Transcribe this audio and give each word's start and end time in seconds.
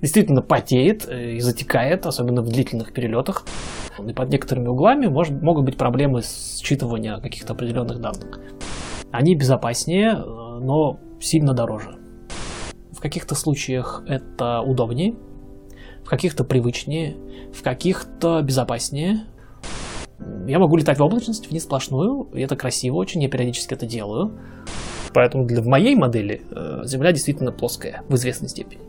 действительно 0.00 0.42
потеет 0.42 1.08
и 1.08 1.40
затекает, 1.40 2.06
особенно 2.06 2.42
в 2.42 2.48
длительных 2.48 2.92
перелетах. 2.92 3.44
И 4.06 4.12
под 4.12 4.28
некоторыми 4.30 4.68
углами 4.68 5.06
может, 5.06 5.42
могут 5.42 5.64
быть 5.64 5.76
проблемы 5.76 6.22
с 6.22 6.62
считывания 6.62 7.20
каких-то 7.20 7.54
определенных 7.54 8.00
данных. 8.00 8.40
Они 9.10 9.34
безопаснее, 9.34 10.14
но 10.14 11.00
сильно 11.20 11.54
дороже. 11.54 11.98
В 12.92 13.00
каких-то 13.00 13.34
случаях 13.34 14.02
это 14.06 14.60
удобнее, 14.60 15.14
в 16.04 16.08
каких-то 16.08 16.44
привычнее, 16.44 17.16
в 17.52 17.62
каких-то 17.62 18.42
безопаснее. 18.42 19.24
Я 20.46 20.58
могу 20.58 20.76
летать 20.76 20.98
в 20.98 21.02
облачность, 21.02 21.48
в 21.48 21.52
несплошную, 21.52 22.30
и 22.34 22.40
это 22.40 22.56
красиво 22.56 22.96
очень, 22.96 23.22
я 23.22 23.28
периодически 23.28 23.74
это 23.74 23.86
делаю. 23.86 24.38
Поэтому 25.16 25.46
для, 25.46 25.62
в 25.62 25.66
моей 25.66 25.94
модели 25.94 26.42
э, 26.50 26.82
Земля 26.84 27.10
действительно 27.10 27.50
плоская 27.50 28.02
в 28.06 28.16
известной 28.16 28.50
степени. 28.50 28.82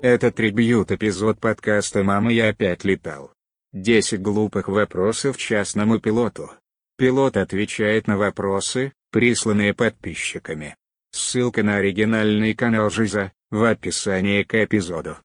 Это 0.00 0.30
трибьют 0.30 0.92
эпизод 0.92 1.40
подкаста 1.40 2.04
«Мама, 2.04 2.32
я 2.32 2.50
опять 2.50 2.84
летал». 2.84 3.32
10 3.72 4.22
глупых 4.22 4.68
вопросов 4.68 5.36
частному 5.38 5.98
пилоту. 5.98 6.52
Пилот 6.96 7.36
отвечает 7.36 8.06
на 8.06 8.16
вопросы, 8.16 8.92
присланные 9.10 9.74
подписчиками. 9.74 10.76
Ссылка 11.10 11.64
на 11.64 11.78
оригинальный 11.78 12.54
канал 12.54 12.88
Жиза, 12.88 13.32
в 13.50 13.64
описании 13.64 14.44
к 14.44 14.54
эпизоду. 14.54 15.16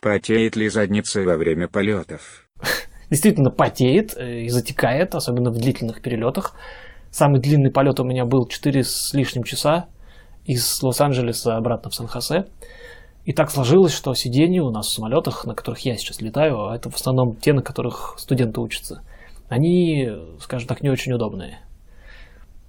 Потеет 0.00 0.56
ли 0.56 0.68
задница 0.68 1.22
во 1.22 1.36
время 1.36 1.68
полетов? 1.68 2.48
Действительно 3.10 3.50
потеет 3.50 4.16
и 4.16 4.48
затекает, 4.48 5.14
особенно 5.14 5.50
в 5.50 5.58
длительных 5.58 6.00
перелетах. 6.00 6.54
Самый 7.10 7.40
длинный 7.40 7.70
полет 7.70 8.00
у 8.00 8.04
меня 8.04 8.24
был 8.24 8.46
4 8.46 8.84
с 8.84 9.12
лишним 9.12 9.42
часа 9.42 9.88
из 10.44 10.82
Лос-Анджелеса 10.82 11.56
обратно 11.56 11.90
в 11.90 11.94
Сан-Хосе. 11.94 12.46
И 13.24 13.32
так 13.32 13.50
сложилось, 13.50 13.92
что 13.92 14.14
сиденья 14.14 14.62
у 14.62 14.70
нас 14.70 14.86
в 14.86 14.94
самолетах, 14.94 15.44
на 15.44 15.54
которых 15.54 15.80
я 15.80 15.96
сейчас 15.96 16.20
летаю, 16.20 16.68
а 16.68 16.74
это 16.74 16.88
в 16.88 16.94
основном 16.94 17.36
те, 17.36 17.52
на 17.52 17.62
которых 17.62 18.14
студенты 18.16 18.60
учатся, 18.60 19.02
они, 19.48 20.08
скажем 20.40 20.68
так, 20.68 20.82
не 20.82 20.88
очень 20.88 21.12
удобные. 21.12 21.58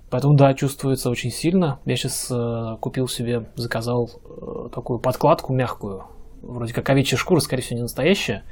Поэтому, 0.09 0.35
да, 0.35 0.53
чувствуется 0.53 1.09
очень 1.09 1.31
сильно. 1.31 1.79
Я 1.85 1.95
сейчас 1.95 2.29
э, 2.29 2.77
купил 2.81 3.07
себе, 3.07 3.47
заказал 3.55 4.09
э, 4.09 4.69
такую 4.73 4.99
подкладку 4.99 5.53
мягкую, 5.53 6.03
вроде 6.41 6.73
как 6.73 6.89
овечья 6.89 7.17
шкура, 7.17 7.39
скорее 7.39 7.63
всего, 7.63 7.77
не 7.77 7.83
настоящая. 7.83 8.43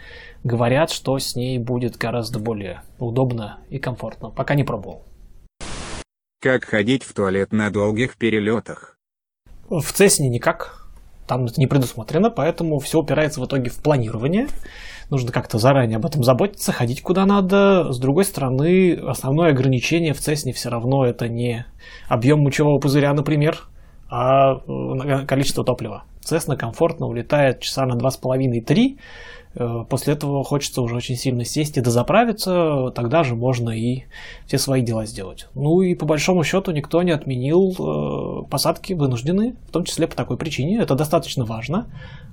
Говорят, 0.44 0.92
что 0.92 1.18
с 1.18 1.36
ней 1.36 1.60
будет 1.60 1.98
гораздо 1.98 2.40
более 2.40 2.82
удобно 2.98 3.60
и 3.70 3.80
комфортно. 3.80 4.30
Пока 4.30 4.56
не 4.56 4.64
пробовал. 4.64 5.06
Как 6.42 6.64
ходить 6.64 7.04
в 7.04 7.14
туалет 7.14 7.52
на 7.52 7.70
долгих 7.70 8.18
перелетах? 8.18 8.98
В 9.70 9.92
Цесне 9.92 10.30
никак. 10.30 10.88
Там 11.28 11.46
это 11.46 11.60
не 11.60 11.68
предусмотрено, 11.68 12.32
поэтому 12.32 12.80
все 12.80 13.00
упирается 13.00 13.40
в 13.40 13.46
итоге 13.46 13.70
в 13.70 13.84
планирование. 13.84 14.48
Нужно 15.10 15.32
как-то 15.32 15.60
заранее 15.60 15.98
об 15.98 16.06
этом 16.06 16.24
заботиться, 16.24 16.72
ходить 16.72 17.02
куда 17.02 17.26
надо. 17.26 17.92
С 17.92 18.00
другой 18.00 18.26
стороны, 18.26 18.94
основное 18.94 19.52
ограничение 19.52 20.14
в 20.14 20.20
Цесне 20.20 20.54
все 20.54 20.70
равно 20.70 21.06
это 21.06 21.28
не 21.28 21.66
объем 22.08 22.40
мочевого 22.40 22.80
пузыря, 22.80 23.14
например, 23.14 23.60
а 24.10 24.56
э, 24.56 25.26
количество 25.26 25.64
топлива. 25.64 26.04
Цесна 26.30 26.56
комфортно 26.56 27.08
улетает 27.08 27.60
часа 27.60 27.88
на 27.88 27.94
2,5-3. 27.96 29.00
Э, 29.56 29.86
после 29.90 30.14
этого 30.14 30.44
хочется 30.44 30.84
уже 30.84 30.96
очень 30.96 31.16
сильно 31.16 31.44
сесть 31.44 31.76
и 31.78 31.82
дозаправиться, 31.82 32.92
тогда 32.94 33.24
же 33.24 33.36
можно 33.36 33.72
и 33.72 34.04
все 34.46 34.60
свои 34.60 34.84
дела 34.84 35.08
сделать. 35.08 35.48
Ну 35.56 35.82
и 35.82 35.96
по 35.96 36.06
большому 36.06 36.44
счету 36.44 36.72
никто 36.72 37.02
не 37.02 37.10
отменил 37.10 37.74
э, 37.80 38.48
посадки 38.48 38.94
вынужденные, 38.94 39.56
в 39.68 39.72
том 39.72 39.86
числе 39.86 40.06
по 40.06 40.16
такой 40.16 40.38
причине. 40.38 40.78
Это 40.78 40.94
достаточно 40.94 41.46
важно. 41.46 41.88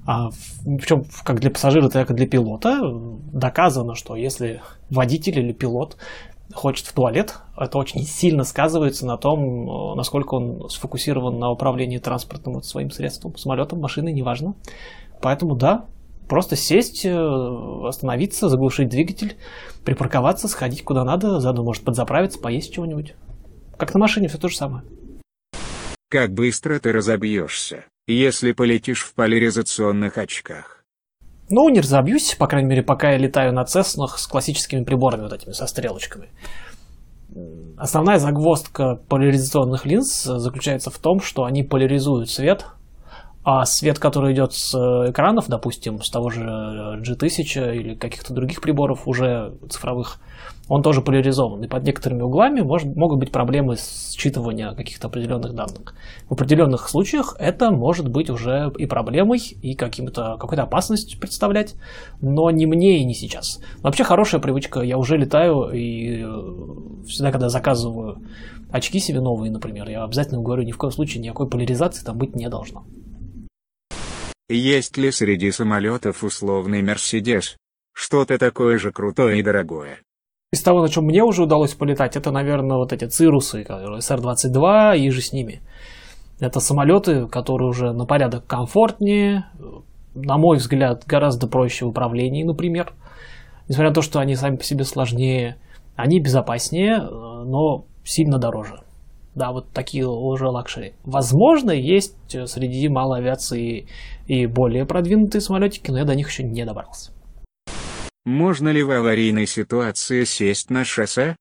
А 0.07 0.29
причем 0.65 1.07
как 1.25 1.41
для 1.41 1.51
пассажира, 1.51 1.89
так 1.89 2.11
и 2.11 2.15
для 2.15 2.27
пилота 2.27 2.79
доказано, 3.33 3.95
что 3.95 4.15
если 4.15 4.61
водитель 4.91 5.39
или 5.39 5.53
пилот 5.53 5.97
хочет 6.55 6.87
в 6.87 6.93
туалет, 6.93 7.37
это 7.57 7.79
очень 7.79 8.03
сильно 8.03 8.45
сказывается 8.45 9.07
на 9.07 9.17
том, 9.17 9.97
насколько 9.97 10.35
он 10.35 10.69
сфокусирован 10.69 11.39
на 11.39 11.51
управлении 11.51 11.99
транспортным 11.99 12.55
вот 12.55 12.67
своим 12.67 12.91
средством, 12.91 13.37
самолетом, 13.37 13.81
машиной, 13.81 14.13
неважно. 14.13 14.55
Поэтому 15.21 15.57
да, 15.57 15.87
Просто 16.29 16.57
сесть, 16.57 17.05
э, 17.05 17.87
остановиться, 17.87 18.49
заглушить 18.49 18.89
двигатель, 18.89 19.37
припарковаться, 19.85 20.49
сходить 20.49 20.83
куда 20.83 21.05
надо, 21.05 21.39
заодно 21.39 21.63
может 21.63 21.85
подзаправиться, 21.85 22.41
поесть 22.41 22.75
чего-нибудь. 22.75 23.15
Как 23.79 23.95
на 23.95 24.01
машине, 24.01 24.29
все 24.29 24.39
то 24.39 24.49
же 24.49 24.57
самое. 24.57 24.83
Как 26.09 26.33
быстро 26.33 26.81
ты 26.81 26.93
разобьешься, 26.93 27.85
если 28.09 28.53
полетишь 28.53 29.05
в 29.05 29.15
поляризационных 29.15 30.19
очках? 30.19 30.76
Ну, 31.49 31.69
не 31.69 31.81
разобьюсь, 31.81 32.35
по 32.35 32.47
крайней 32.47 32.69
мере, 32.69 32.83
пока 32.83 33.13
я 33.13 33.19
летаю 33.19 33.53
на 33.53 33.65
Цеснах 33.65 34.19
с 34.19 34.27
классическими 34.27 34.83
приборами 34.85 35.23
вот 35.23 35.33
этими, 35.33 35.53
со 35.53 35.67
стрелочками. 35.67 36.29
Основная 37.77 38.19
загвоздка 38.19 38.99
поляризационных 39.09 39.85
линз 39.85 40.23
заключается 40.23 40.91
в 40.91 40.99
том, 40.99 41.21
что 41.21 41.45
они 41.45 41.63
поляризуют 41.63 42.31
свет, 42.31 42.67
а 43.49 43.65
свет, 43.65 44.01
который 44.01 44.35
идет 44.35 44.55
с 44.55 44.75
э, 44.75 45.13
экранов, 45.13 45.47
допустим, 45.47 46.03
с 46.03 46.11
того 46.11 46.31
же 46.31 46.43
э, 46.43 47.01
G1000 47.01 47.77
или 47.77 47.95
каких-то 47.95 48.35
других 48.35 48.61
приборов 48.61 49.07
уже 49.07 49.55
цифровых, 49.71 50.21
он 50.69 50.83
тоже 50.83 51.01
поляризован. 51.01 51.63
И 51.63 51.69
под 51.69 51.85
некоторыми 51.85 52.23
углами 52.23 52.63
может, 52.63 52.97
могут 52.97 53.21
быть 53.21 53.31
проблемы 53.31 53.75
считывания 53.75 54.75
каких-то 54.75 55.07
определенных 55.07 55.55
данных. 55.55 55.95
В 56.29 56.33
определенных 56.33 56.89
случаях 56.89 57.37
это 57.39 57.71
может 57.71 58.11
быть 58.11 58.31
уже 58.31 58.73
и 58.79 58.87
проблемой, 58.87 59.39
и 59.39 59.77
каким-то, 59.77 60.39
какой-то 60.41 60.65
опасность 60.65 61.21
представлять, 61.21 61.77
но 62.21 62.51
не 62.51 62.67
мне 62.67 62.99
и 62.99 63.05
не 63.05 63.15
сейчас. 63.15 63.61
Но 63.77 63.83
вообще 63.85 64.03
хорошая 64.03 64.41
привычка. 64.41 64.81
Я 64.81 64.99
уже 64.99 65.17
летаю, 65.17 65.71
и 65.73 66.25
э, 66.25 67.05
всегда, 67.07 67.31
когда 67.31 67.49
заказываю 67.49 68.25
очки 68.73 68.99
себе 68.99 69.21
новые, 69.21 69.53
например, 69.53 69.89
я 69.89 70.03
обязательно 70.03 70.43
говорю, 70.43 70.65
ни 70.65 70.73
в 70.73 70.79
коем 70.79 70.91
случае 70.91 71.23
никакой 71.23 71.49
поляризации 71.49 72.05
там 72.05 72.19
быть 72.19 72.35
не 72.35 72.49
должно. 72.49 72.83
Есть 74.49 74.97
ли 74.97 75.11
среди 75.11 75.51
самолетов 75.51 76.23
условный 76.23 76.81
Мерседес? 76.81 77.57
Что-то 77.93 78.39
такое 78.39 78.79
же 78.79 78.93
крутое 78.93 79.41
и 79.41 79.43
дорогое. 79.43 79.99
Из 80.53 80.63
того, 80.63 80.83
на 80.83 80.89
чем 80.89 81.07
мне 81.07 81.25
уже 81.25 81.43
удалось 81.43 81.75
полетать, 81.75 82.15
это, 82.15 82.31
наверное, 82.31 82.77
вот 82.77 82.93
эти 82.93 83.07
Цирусы, 83.07 83.65
СР-22 83.65 84.99
и 84.99 85.11
же 85.11 85.21
с 85.21 85.33
ними. 85.33 85.63
Это 86.39 86.61
самолеты, 86.61 87.27
которые 87.27 87.69
уже 87.69 87.93
на 87.93 88.07
порядок 88.07 88.47
комфортнее, 88.47 89.47
на 90.15 90.37
мой 90.39 90.59
взгляд, 90.59 91.05
гораздо 91.07 91.49
проще 91.49 91.85
в 91.85 91.89
управлении, 91.89 92.45
например. 92.45 92.93
Несмотря 93.69 93.89
на 93.89 93.95
то, 93.95 94.03
что 94.03 94.21
они 94.21 94.37
сами 94.37 94.57
по 94.57 94.63
себе 94.63 94.85
сложнее, 94.85 95.57
они 95.97 96.21
безопаснее, 96.21 97.01
но 97.01 97.87
сильно 98.05 98.39
дороже. 98.39 98.86
Да, 99.37 99.53
вот 99.53 99.71
такие 99.75 100.09
уже 100.09 100.49
luxury. 100.49 100.95
Возможно, 101.05 101.71
есть 101.71 102.17
среди 102.27 102.89
малой 102.89 103.19
авиации 103.21 103.87
и 104.27 104.47
более 104.47 104.87
продвинутые 104.87 105.43
самолетики, 105.43 105.91
но 105.91 105.99
я 105.99 106.05
до 106.07 106.15
них 106.15 106.31
еще 106.31 106.43
не 106.43 106.65
добрался. 106.65 107.13
Можно 108.25 108.71
ли 108.71 108.83
в 108.83 108.91
аварийной 108.91 109.47
ситуации 109.47 110.25
сесть 110.25 110.71
на 110.71 110.85
шоссе? 110.85 111.37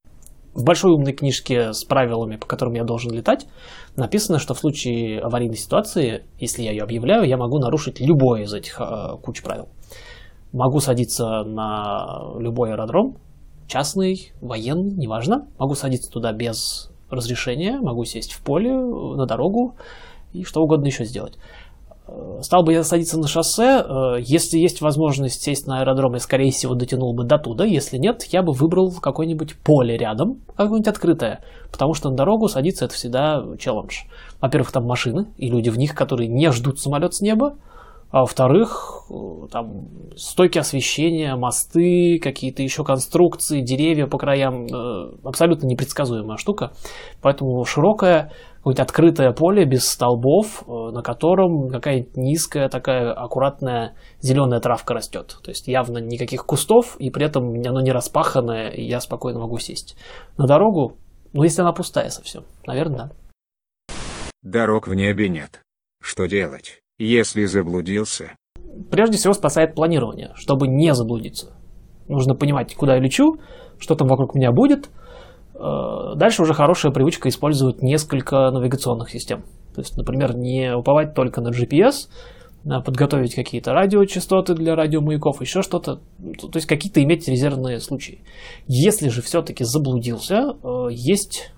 В 0.52 0.62
большой 0.62 0.92
умной 0.92 1.14
книжке 1.14 1.72
с 1.72 1.84
правилами, 1.84 2.36
по 2.36 2.46
которым 2.46 2.74
я 2.74 2.84
должен 2.84 3.12
летать, 3.12 3.46
написано, 3.96 4.38
что 4.38 4.52
в 4.52 4.58
случае 4.58 5.20
аварийной 5.20 5.56
ситуации, 5.56 6.24
если 6.38 6.64
я 6.64 6.72
ее 6.72 6.82
объявляю, 6.82 7.24
я 7.24 7.38
могу 7.38 7.58
нарушить 7.58 7.98
любое 7.98 8.42
из 8.42 8.52
этих 8.52 8.78
э, 8.78 9.16
куч 9.22 9.42
правил. 9.42 9.70
Могу 10.52 10.80
садиться 10.80 11.44
на 11.44 12.38
любой 12.38 12.72
аэродром, 12.72 13.16
частный, 13.66 14.32
военный, 14.42 14.94
неважно. 14.94 15.48
Могу 15.58 15.74
садиться 15.74 16.10
туда 16.10 16.32
без 16.32 16.90
разрешения, 17.10 17.78
могу 17.78 18.04
сесть 18.04 18.32
в 18.32 18.42
поле, 18.42 18.74
на 18.74 19.26
дорогу 19.26 19.76
и 20.32 20.44
что 20.44 20.62
угодно 20.62 20.86
еще 20.86 21.04
сделать. 21.04 21.38
Э, 22.08 22.38
стал 22.42 22.62
бы 22.62 22.72
я 22.72 22.84
садиться 22.84 23.18
на 23.18 23.26
шоссе, 23.26 23.84
э, 23.84 24.16
если 24.20 24.58
есть 24.58 24.80
возможность 24.80 25.42
сесть 25.42 25.66
на 25.66 25.80
аэродром, 25.80 26.14
я, 26.14 26.20
скорее 26.20 26.50
всего, 26.52 26.74
дотянул 26.74 27.14
бы 27.14 27.24
до 27.24 27.38
туда. 27.38 27.64
Если 27.64 27.98
нет, 27.98 28.24
я 28.30 28.42
бы 28.42 28.52
выбрал 28.52 28.92
какое-нибудь 28.92 29.56
поле 29.58 29.96
рядом, 29.96 30.40
какое-нибудь 30.56 30.88
открытое. 30.88 31.40
Потому 31.72 31.94
что 31.94 32.10
на 32.10 32.16
дорогу 32.16 32.48
садиться 32.48 32.84
это 32.84 32.94
всегда 32.94 33.44
челлендж. 33.58 34.04
Во-первых, 34.40 34.72
там 34.72 34.84
машины 34.84 35.26
и 35.36 35.48
люди 35.50 35.68
в 35.68 35.78
них, 35.78 35.94
которые 35.94 36.28
не 36.28 36.50
ждут 36.52 36.78
самолет 36.78 37.14
с 37.14 37.20
неба. 37.20 37.56
А 38.10 38.20
во-вторых, 38.20 39.02
э, 39.10 39.48
там 39.50 39.88
стойки 40.16 40.58
освещения, 40.58 41.34
мосты, 41.34 42.18
какие-то 42.22 42.62
еще 42.62 42.84
конструкции, 42.84 43.60
деревья 43.60 44.06
по 44.06 44.16
краям, 44.16 44.66
э, 44.66 45.16
абсолютно 45.24 45.66
непредсказуемая 45.66 46.36
штука. 46.36 46.72
Поэтому 47.20 47.64
широкое, 47.64 48.32
какое-то 48.58 48.82
открытое 48.82 49.32
поле 49.32 49.64
без 49.64 49.88
столбов, 49.88 50.62
э, 50.62 50.70
на 50.70 51.02
котором 51.02 51.68
какая-нибудь 51.68 52.16
низкая 52.16 52.68
такая 52.68 53.12
аккуратная 53.12 53.96
зеленая 54.20 54.60
травка 54.60 54.94
растет. 54.94 55.38
То 55.42 55.50
есть 55.50 55.66
явно 55.66 55.98
никаких 55.98 56.46
кустов, 56.46 56.96
и 56.98 57.10
при 57.10 57.26
этом 57.26 57.54
оно 57.54 57.80
не 57.80 57.90
распаханное, 57.90 58.68
и 58.70 58.84
я 58.84 59.00
спокойно 59.00 59.40
могу 59.40 59.58
сесть. 59.58 59.96
На 60.38 60.46
дорогу, 60.46 60.96
ну 61.32 61.42
если 61.42 61.62
она 61.62 61.72
пустая 61.72 62.10
совсем, 62.10 62.44
наверное, 62.66 62.96
да. 62.96 63.10
Дорог 64.42 64.86
в 64.86 64.94
небе 64.94 65.28
нет. 65.28 65.60
Что 66.00 66.26
делать? 66.26 66.80
Если 66.98 67.44
заблудился. 67.44 68.32
Прежде 68.90 69.18
всего 69.18 69.34
спасает 69.34 69.74
планирование, 69.74 70.32
чтобы 70.34 70.66
не 70.66 70.94
заблудиться. 70.94 71.56
Нужно 72.08 72.34
понимать, 72.34 72.74
куда 72.74 72.94
я 72.94 73.00
лечу, 73.00 73.36
что 73.78 73.94
там 73.94 74.08
вокруг 74.08 74.34
меня 74.34 74.52
будет. 74.52 74.90
Э, 75.54 76.14
дальше 76.16 76.42
уже 76.42 76.54
хорошая 76.54 76.92
привычка 76.92 77.28
использовать 77.28 77.82
несколько 77.82 78.50
навигационных 78.50 79.10
систем. 79.10 79.44
То 79.74 79.80
есть, 79.80 79.96
например, 79.96 80.34
не 80.34 80.74
уповать 80.74 81.14
только 81.14 81.40
на 81.40 81.48
GPS, 81.48 82.08
а 82.68 82.80
подготовить 82.80 83.34
какие-то 83.34 83.72
радиочастоты 83.72 84.54
для 84.54 84.74
радиомаяков, 84.74 85.40
еще 85.40 85.62
что-то. 85.62 85.96
То 85.96 86.50
есть 86.54 86.66
какие-то 86.66 87.02
иметь 87.02 87.28
резервные 87.28 87.80
случаи. 87.80 88.20
Если 88.66 89.08
же 89.08 89.22
все-таки 89.22 89.64
заблудился, 89.64 90.56
э, 90.62 90.88
есть 90.90 91.52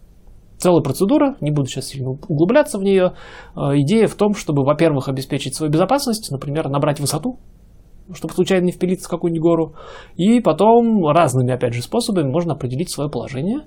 целая 0.58 0.82
процедура, 0.82 1.36
не 1.40 1.50
буду 1.50 1.68
сейчас 1.68 1.86
сильно 1.86 2.10
углубляться 2.10 2.78
в 2.78 2.82
нее. 2.82 3.14
Э, 3.56 3.76
идея 3.76 4.06
в 4.06 4.14
том, 4.14 4.34
чтобы, 4.34 4.64
во-первых, 4.64 5.08
обеспечить 5.08 5.54
свою 5.54 5.72
безопасность, 5.72 6.30
например, 6.30 6.68
набрать 6.68 7.00
высоту, 7.00 7.38
чтобы 8.12 8.34
случайно 8.34 8.66
не 8.66 8.72
впилиться 8.72 9.06
в 9.06 9.10
какую-нибудь 9.10 9.42
гору. 9.42 9.74
И 10.16 10.40
потом 10.40 11.06
разными, 11.06 11.52
опять 11.52 11.74
же, 11.74 11.82
способами 11.82 12.30
можно 12.30 12.54
определить 12.54 12.90
свое 12.90 13.08
положение, 13.08 13.60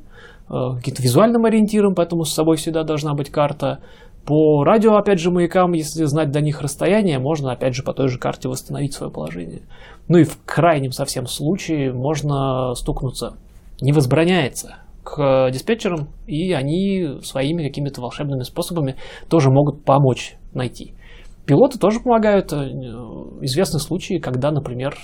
э, 0.49 0.75
каким-то 0.75 1.01
визуальным 1.01 1.45
ориентиром, 1.45 1.95
поэтому 1.95 2.25
с 2.25 2.33
собой 2.33 2.57
всегда 2.57 2.83
должна 2.83 3.13
быть 3.13 3.29
карта. 3.29 3.79
По 4.25 4.63
радио, 4.63 4.97
опять 4.97 5.19
же, 5.19 5.31
маякам, 5.31 5.71
если 5.71 6.03
знать 6.03 6.29
до 6.29 6.41
них 6.41 6.61
расстояние, 6.61 7.17
можно, 7.17 7.53
опять 7.53 7.73
же, 7.73 7.81
по 7.81 7.93
той 7.93 8.07
же 8.07 8.19
карте 8.19 8.49
восстановить 8.49 8.93
свое 8.93 9.11
положение. 9.11 9.63
Ну 10.07 10.19
и 10.19 10.23
в 10.23 10.37
крайнем 10.45 10.91
совсем 10.91 11.25
случае 11.25 11.91
можно 11.91 12.75
стукнуться. 12.75 13.33
Не 13.81 13.93
возбраняется 13.93 14.80
к 15.03 15.49
диспетчерам, 15.51 16.09
и 16.27 16.53
они 16.53 17.19
своими 17.21 17.67
какими-то 17.67 18.01
волшебными 18.01 18.43
способами 18.43 18.95
тоже 19.29 19.49
могут 19.49 19.83
помочь 19.83 20.35
найти. 20.53 20.93
Пилоты 21.45 21.79
тоже 21.79 21.99
помогают. 21.99 22.53
Э, 22.53 22.57
известны 23.41 23.79
случаи, 23.79 24.19
когда, 24.19 24.51
например, 24.51 24.95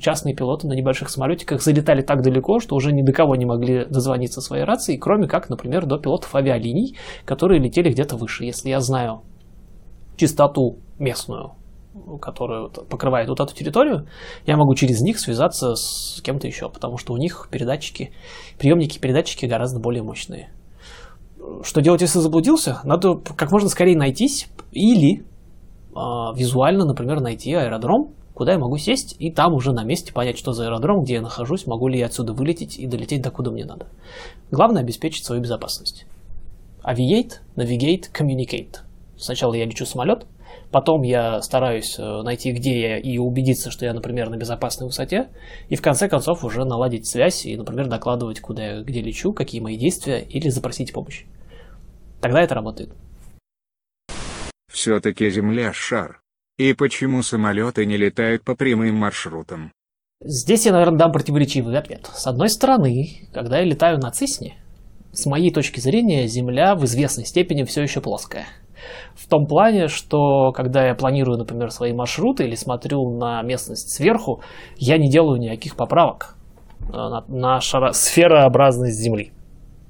частные 0.00 0.34
пилоты 0.34 0.66
на 0.66 0.72
небольших 0.72 1.08
самолетиках 1.08 1.62
залетали 1.62 2.02
так 2.02 2.22
далеко, 2.22 2.58
что 2.58 2.74
уже 2.74 2.92
ни 2.92 3.02
до 3.02 3.12
кого 3.12 3.36
не 3.36 3.46
могли 3.46 3.84
дозвониться 3.86 4.40
своей 4.40 4.64
рации, 4.64 4.96
кроме 4.96 5.28
как, 5.28 5.48
например, 5.48 5.86
до 5.86 5.98
пилотов 5.98 6.34
авиалиний, 6.34 6.96
которые 7.24 7.60
летели 7.60 7.90
где-то 7.90 8.16
выше. 8.16 8.44
Если 8.44 8.70
я 8.70 8.80
знаю 8.80 9.22
частоту 10.16 10.78
местную 10.98 11.52
которая 12.20 12.68
покрывает 12.68 13.28
вот 13.28 13.40
эту 13.40 13.54
территорию, 13.54 14.06
я 14.46 14.56
могу 14.56 14.74
через 14.74 15.00
них 15.00 15.18
связаться 15.18 15.74
с 15.74 16.20
кем-то 16.22 16.46
еще, 16.46 16.68
потому 16.68 16.98
что 16.98 17.12
у 17.12 17.16
них 17.16 17.48
передатчики, 17.50 18.12
приемники 18.58 18.98
передатчики 18.98 19.46
гораздо 19.46 19.80
более 19.80 20.02
мощные. 20.02 20.50
Что 21.62 21.80
делать, 21.80 22.00
если 22.00 22.18
заблудился? 22.18 22.80
Надо 22.84 23.16
как 23.16 23.50
можно 23.52 23.68
скорее 23.68 23.96
найтись 23.96 24.48
или 24.72 25.20
э, 25.20 25.94
визуально, 26.36 26.84
например, 26.84 27.20
найти 27.20 27.54
аэродром, 27.54 28.12
куда 28.34 28.52
я 28.52 28.58
могу 28.58 28.76
сесть, 28.76 29.16
и 29.18 29.32
там 29.32 29.54
уже 29.54 29.72
на 29.72 29.82
месте 29.82 30.12
понять, 30.12 30.38
что 30.38 30.52
за 30.52 30.66
аэродром, 30.66 31.02
где 31.02 31.14
я 31.14 31.22
нахожусь, 31.22 31.66
могу 31.66 31.88
ли 31.88 31.98
я 31.98 32.06
отсюда 32.06 32.32
вылететь 32.32 32.78
и 32.78 32.86
долететь 32.86 33.22
до 33.22 33.30
куда 33.30 33.50
мне 33.50 33.64
надо. 33.64 33.86
Главное 34.50 34.82
обеспечить 34.82 35.24
свою 35.24 35.42
безопасность. 35.42 36.06
Aviate, 36.84 37.40
Navigate, 37.56 38.04
Communicate. 38.12 38.76
Сначала 39.16 39.54
я 39.54 39.64
лечу 39.64 39.84
самолет, 39.84 40.26
Потом 40.70 41.02
я 41.02 41.40
стараюсь 41.40 41.98
э, 41.98 42.22
найти, 42.22 42.52
где 42.52 42.80
я, 42.80 42.98
и 42.98 43.16
убедиться, 43.16 43.70
что 43.70 43.86
я, 43.86 43.94
например, 43.94 44.28
на 44.28 44.36
безопасной 44.36 44.86
высоте. 44.86 45.28
И 45.68 45.76
в 45.76 45.82
конце 45.82 46.08
концов 46.08 46.44
уже 46.44 46.64
наладить 46.64 47.06
связь 47.06 47.46
и, 47.46 47.56
например, 47.56 47.86
докладывать, 47.86 48.40
куда 48.40 48.66
я, 48.66 48.82
где 48.82 49.00
лечу, 49.00 49.32
какие 49.32 49.62
мои 49.62 49.76
действия, 49.76 50.20
или 50.20 50.50
запросить 50.50 50.92
помощь. 50.92 51.24
Тогда 52.20 52.42
это 52.42 52.54
работает. 52.54 52.90
Все-таки 54.70 55.30
Земля– 55.30 55.72
шар. 55.74 56.20
И 56.58 56.74
почему 56.74 57.22
самолеты 57.22 57.86
не 57.86 57.96
летают 57.96 58.42
по 58.44 58.54
прямым 58.54 58.96
маршрутам? 58.96 59.72
Здесь 60.20 60.66
я, 60.66 60.72
наверное, 60.72 60.98
дам 60.98 61.12
противоречивый 61.12 61.78
ответ. 61.78 62.10
С 62.12 62.26
одной 62.26 62.50
стороны, 62.50 63.28
когда 63.32 63.60
я 63.60 63.64
летаю 63.64 63.98
на 63.98 64.10
Цисне, 64.10 64.56
с 65.12 65.24
моей 65.26 65.52
точки 65.52 65.80
зрения, 65.80 66.26
Земля 66.26 66.74
в 66.74 66.84
известной 66.84 67.24
степени 67.24 67.62
все 67.62 67.82
еще 67.82 68.00
плоская. 68.00 68.46
В 69.14 69.28
том 69.28 69.46
плане, 69.46 69.88
что 69.88 70.52
когда 70.52 70.86
я 70.86 70.94
планирую, 70.94 71.38
например, 71.38 71.70
свои 71.70 71.92
маршруты 71.92 72.44
или 72.44 72.54
смотрю 72.54 73.18
на 73.18 73.42
местность 73.42 73.90
сверху, 73.90 74.40
я 74.76 74.98
не 74.98 75.10
делаю 75.10 75.40
никаких 75.40 75.76
поправок 75.76 76.36
э, 76.80 76.92
на, 76.92 77.24
на 77.28 77.60
шара, 77.60 77.92
сферообразность 77.92 78.98
Земли. 78.98 79.32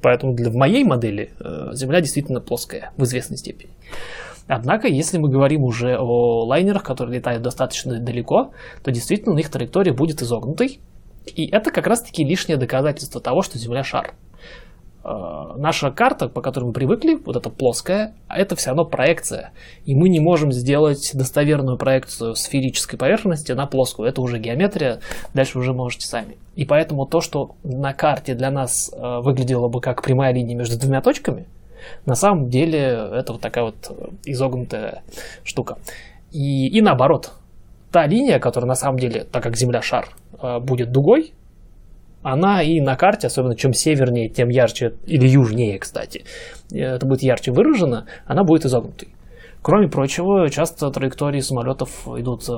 Поэтому 0.03 0.35
для, 0.35 0.51
в 0.51 0.55
моей 0.55 0.85
модели 0.85 1.33
э, 1.41 1.71
Земля 1.73 2.01
действительно 2.01 2.41
плоская 2.41 2.93
в 2.97 3.05
известной 3.05 3.37
степени. 3.37 3.71
Однако, 4.47 4.89
если 4.89 5.19
мы 5.19 5.29
говорим 5.29 5.65
уже 5.65 5.99
о 5.99 6.45
лайнерах, 6.45 6.83
которые 6.83 7.19
летают 7.19 7.43
достаточно 7.43 8.01
далеко, 8.01 8.53
то 8.83 8.91
действительно 8.91 9.35
у 9.35 9.37
них 9.37 9.51
траектория 9.51 9.93
будет 9.93 10.23
изогнутой. 10.23 10.81
И 11.27 11.47
это 11.47 11.71
как 11.71 11.87
раз-таки 11.87 12.25
лишнее 12.25 12.57
доказательство 12.57 13.21
того, 13.21 13.43
что 13.43 13.59
Земля 13.59 13.85
шар. 13.85 14.15
Э, 15.09 15.55
наша 15.57 15.91
карта, 15.91 16.29
по 16.29 16.43
которой 16.43 16.67
мы 16.67 16.73
привыкли, 16.73 17.15
вот 17.15 17.37
эта 17.37 17.49
плоская, 17.49 18.15
это 18.29 18.57
все 18.57 18.71
равно 18.71 18.85
проекция. 18.85 19.53
И 19.87 19.95
мы 19.95 20.09
не 20.09 20.21
можем 20.21 20.53
сделать 20.53 21.13
достоверную 21.15 21.79
проекцию 21.79 22.35
сферической 22.35 22.99
поверхности 22.99 23.53
на 23.53 23.67
плоскую. 23.67 24.09
Это 24.09 24.21
уже 24.21 24.39
геометрия, 24.39 25.01
дальше 25.33 25.59
уже 25.59 25.73
можете 25.73 26.07
сами. 26.07 26.37
И 26.57 26.67
поэтому 26.67 27.07
то, 27.07 27.21
что 27.21 27.53
на 27.65 27.95
карте 27.95 28.35
для 28.35 28.51
нас 28.51 28.93
э, 28.93 29.21
выглядело 29.21 29.69
бы 29.69 29.81
как 29.81 30.03
прямая 30.03 30.35
линия 30.35 30.55
между 30.55 30.79
двумя 30.79 31.01
точками, 31.01 31.47
на 32.05 32.15
самом 32.15 32.51
деле 32.51 32.81
это 32.81 33.33
вот 33.33 33.41
такая 33.41 33.65
вот 33.65 34.17
изогнутая 34.27 35.03
штука. 35.43 35.79
И, 36.33 36.69
и 36.69 36.83
наоборот, 36.83 37.33
та 37.91 38.07
линия, 38.07 38.39
которая 38.39 38.69
на 38.69 38.75
самом 38.75 38.99
деле, 38.99 39.25
так 39.25 39.43
как 39.43 39.57
Земля 39.57 39.81
шар, 39.81 40.11
э, 40.43 40.59
будет 40.59 40.93
дугой, 40.93 41.33
она 42.23 42.63
и 42.63 42.81
на 42.81 42.97
карте, 42.97 43.29
особенно 43.29 43.57
чем 43.57 43.73
севернее, 43.73 44.29
тем 44.29 44.49
ярче, 44.49 44.95
или 45.07 45.27
южнее, 45.27 45.79
кстати, 45.79 46.25
это 46.73 47.07
будет 47.07 47.23
ярче 47.23 47.53
выражено, 47.53 48.07
она 48.27 48.45
будет 48.45 48.65
изогнутой. 48.65 49.09
Кроме 49.63 49.89
прочего, 49.89 50.49
часто 50.51 50.91
траектории 50.91 51.41
самолетов 51.41 52.07
идут 52.07 52.43
э, 52.49 52.53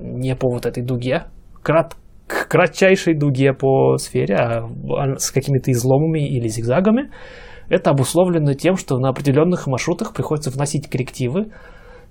не 0.00 0.34
по 0.34 0.48
вот 0.50 0.66
этой 0.66 0.82
дуге, 0.82 1.26
крат, 1.62 1.94
к 2.26 2.48
кратчайшей 2.48 3.14
дуге 3.14 3.52
по 3.52 3.96
сфере, 3.98 4.36
а 4.36 4.68
с 5.18 5.30
какими-то 5.30 5.70
изломами 5.70 6.26
или 6.26 6.48
зигзагами. 6.48 7.10
Это 7.68 7.90
обусловлено 7.90 8.54
тем, 8.54 8.76
что 8.76 8.98
на 8.98 9.08
определенных 9.08 9.66
маршрутах 9.66 10.14
приходится 10.14 10.50
вносить 10.50 10.88
коррективы, 10.88 11.52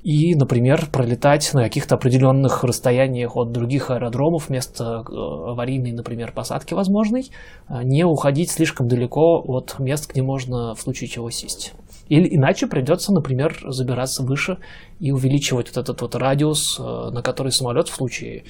и, 0.05 0.35
например, 0.35 0.87
пролетать 0.91 1.51
на 1.55 1.63
каких-то 1.63 1.95
определенных 1.95 2.63
расстояниях 2.63 3.35
от 3.35 3.51
других 3.51 3.89
аэродромов 3.89 4.49
вместо 4.49 4.83
э, 4.83 4.97
аварийной, 5.09 5.93
например, 5.93 6.31
посадки 6.31 6.75
возможной, 6.75 7.31
а 7.65 7.83
не 7.83 8.03
уходить 8.03 8.51
слишком 8.51 8.87
далеко 8.87 9.41
от 9.43 9.79
мест, 9.79 10.11
где 10.11 10.21
можно 10.21 10.75
в 10.75 10.79
случае 10.79 11.07
чего 11.07 11.31
сесть. 11.31 11.73
Или 12.07 12.35
иначе 12.35 12.67
придется, 12.67 13.13
например, 13.13 13.57
забираться 13.65 14.21
выше 14.21 14.59
и 14.99 15.11
увеличивать 15.11 15.69
вот 15.69 15.77
этот 15.77 15.99
вот 15.99 16.13
радиус, 16.13 16.79
э, 16.79 16.83
на 16.83 17.23
который 17.23 17.51
самолет 17.51 17.87
в 17.87 17.95
случае 17.95 18.43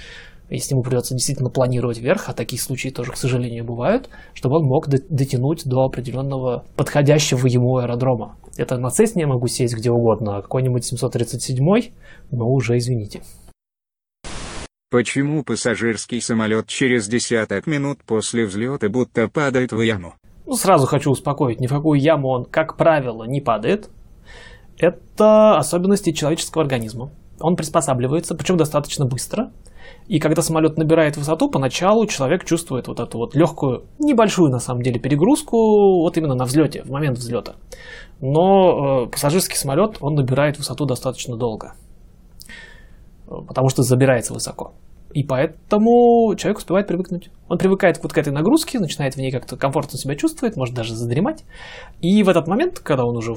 если 0.50 0.74
ему 0.74 0.84
придется 0.84 1.16
действительно 1.16 1.50
планировать 1.50 1.98
вверх, 1.98 2.30
а 2.30 2.34
такие 2.34 2.62
случаи 2.62 2.90
тоже, 2.90 3.12
к 3.12 3.18
сожалению, 3.18 3.66
бывают, 3.66 4.10
чтобы 4.34 4.58
он 4.58 4.66
мог 4.66 4.88
дотянуть 4.88 5.64
до 5.66 5.86
определенного 5.86 6.66
подходящего 6.76 7.48
ему 7.48 7.78
аэродрома. 7.78 8.36
Это 8.58 8.78
на 8.78 8.90
Цесне 8.90 9.24
я 9.24 9.28
могу 9.28 9.48
сесть 9.48 9.76
где 9.76 9.92
угодно, 9.92 10.38
а 10.38 10.42
какой-нибудь 10.42 10.86
737 10.86 11.92
но 12.32 12.50
уже 12.50 12.78
извините. 12.78 13.22
Почему 14.90 15.44
пассажирский 15.44 16.22
самолет 16.22 16.68
через 16.68 17.08
десяток 17.08 17.68
минут 17.68 18.00
после 18.06 18.46
взлета 18.46 18.88
будто 18.88 19.28
падает 19.28 19.74
в 19.74 19.82
яму? 19.82 20.14
Ну, 20.46 20.54
сразу 20.54 20.86
хочу 20.86 21.12
успокоить, 21.12 21.60
ни 21.60 21.68
в 21.68 21.72
какую 21.72 22.00
яму 22.00 22.30
он, 22.30 22.46
как 22.46 22.78
правило, 22.78 23.26
не 23.26 23.42
падает. 23.42 23.90
Это 24.78 25.58
особенности 25.58 26.12
человеческого 26.12 26.64
организма. 26.64 27.12
Он 27.42 27.58
приспосабливается, 27.58 28.36
причем 28.36 28.56
достаточно 28.56 29.06
быстро. 29.06 29.52
И 30.08 30.20
когда 30.20 30.42
самолет 30.42 30.78
набирает 30.78 31.18
высоту, 31.18 31.50
поначалу 31.50 32.06
человек 32.06 32.46
чувствует 32.46 32.88
вот 32.88 33.00
эту 33.00 33.18
вот 33.18 33.36
легкую, 33.36 33.86
небольшую 34.00 34.52
на 34.52 34.60
самом 34.60 34.84
деле 34.84 35.00
перегрузку, 35.00 36.02
вот 36.02 36.16
именно 36.18 36.36
на 36.36 36.46
взлете, 36.46 36.84
в 36.84 36.92
момент 36.92 37.18
взлета. 37.18 37.56
Но 38.28 39.04
э, 39.06 39.10
пассажирский 39.12 39.56
самолет, 39.56 39.98
он 40.02 40.16
набирает 40.16 40.58
высоту 40.58 40.86
достаточно 40.86 41.38
долго. 41.38 41.74
потому 43.28 43.70
что 43.70 43.84
забирается 43.84 44.34
высоко. 44.34 44.74
И 45.14 45.24
поэтому 45.24 46.34
человек 46.36 46.58
успевает 46.58 46.88
привыкнуть. 46.88 47.30
Он 47.48 47.58
привыкает 47.58 48.02
вот 48.02 48.14
к 48.14 48.18
этой 48.18 48.34
нагрузке, 48.34 48.80
начинает 48.80 49.14
в 49.14 49.18
ней 49.18 49.32
как-то 49.32 49.58
комфортно 49.58 49.98
себя 49.98 50.16
чувствовать, 50.16 50.58
может 50.58 50.76
даже 50.76 50.96
задремать. 50.96 51.44
И 52.02 52.24
в 52.24 52.30
этот 52.30 52.48
момент, 52.48 52.80
когда 52.80 53.06
он 53.06 53.16
уже 53.16 53.36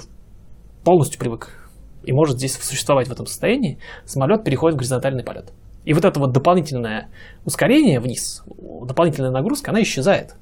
полностью 0.85 1.21
привык 1.21 1.71
и 2.02 2.12
может 2.12 2.38
здесь 2.38 2.57
существовать 2.57 3.09
в 3.09 3.12
этом 3.12 3.26
состоянии, 3.26 3.78
самолет 4.07 4.42
переходит 4.42 4.75
в 4.75 4.78
горизонтальный 4.78 5.23
полет. 5.23 5.52
И 5.85 5.92
вот 5.92 6.04
это 6.04 6.18
вот 6.18 6.33
дополнительное 6.33 7.11
ускорение 7.45 8.00
вниз, 8.00 8.42
дополнительная 8.47 9.30
нагрузка, 9.30 9.71
она 9.71 9.83
исчезает. 9.83 10.35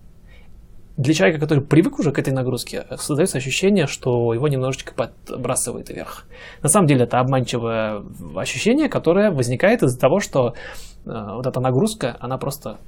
Для 0.96 1.12
человека, 1.12 1.40
который 1.40 1.62
привык 1.62 1.98
уже 1.98 2.10
к 2.10 2.18
этой 2.18 2.32
нагрузке, 2.32 2.86
создается 2.96 3.36
ощущение, 3.38 3.86
что 3.86 4.32
его 4.32 4.48
немножечко 4.48 4.94
подбрасывает 4.94 5.90
вверх. 5.90 6.24
На 6.62 6.70
самом 6.70 6.86
деле 6.86 7.04
это 7.04 7.20
обманчивое 7.20 8.02
ощущение, 8.34 8.88
которое 8.88 9.30
возникает 9.30 9.82
из-за 9.82 9.98
того, 9.98 10.20
что 10.20 10.54
Э, 11.06 11.34
вот 11.34 11.46
эта 11.46 11.60
нагрузка, 11.60 12.16
она 12.20 12.36
просто 12.36 12.78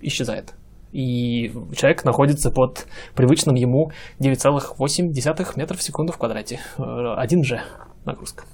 исчезает. 0.00 0.54
И 0.92 1.52
человек 1.74 2.04
находится 2.04 2.50
под 2.50 2.86
привычным 3.14 3.54
ему 3.54 3.92
9,8 4.20 5.52
метров 5.56 5.78
в 5.78 5.82
секунду 5.82 6.12
в 6.12 6.18
квадрате. 6.18 6.60
Э, 6.78 7.14
один 7.16 7.44
же 7.44 7.60
нагрузка. 8.04 8.44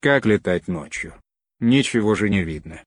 Как 0.00 0.26
летать 0.26 0.68
ночью? 0.68 1.14
Ничего 1.60 2.14
же 2.14 2.30
не 2.30 2.42
видно. 2.42 2.80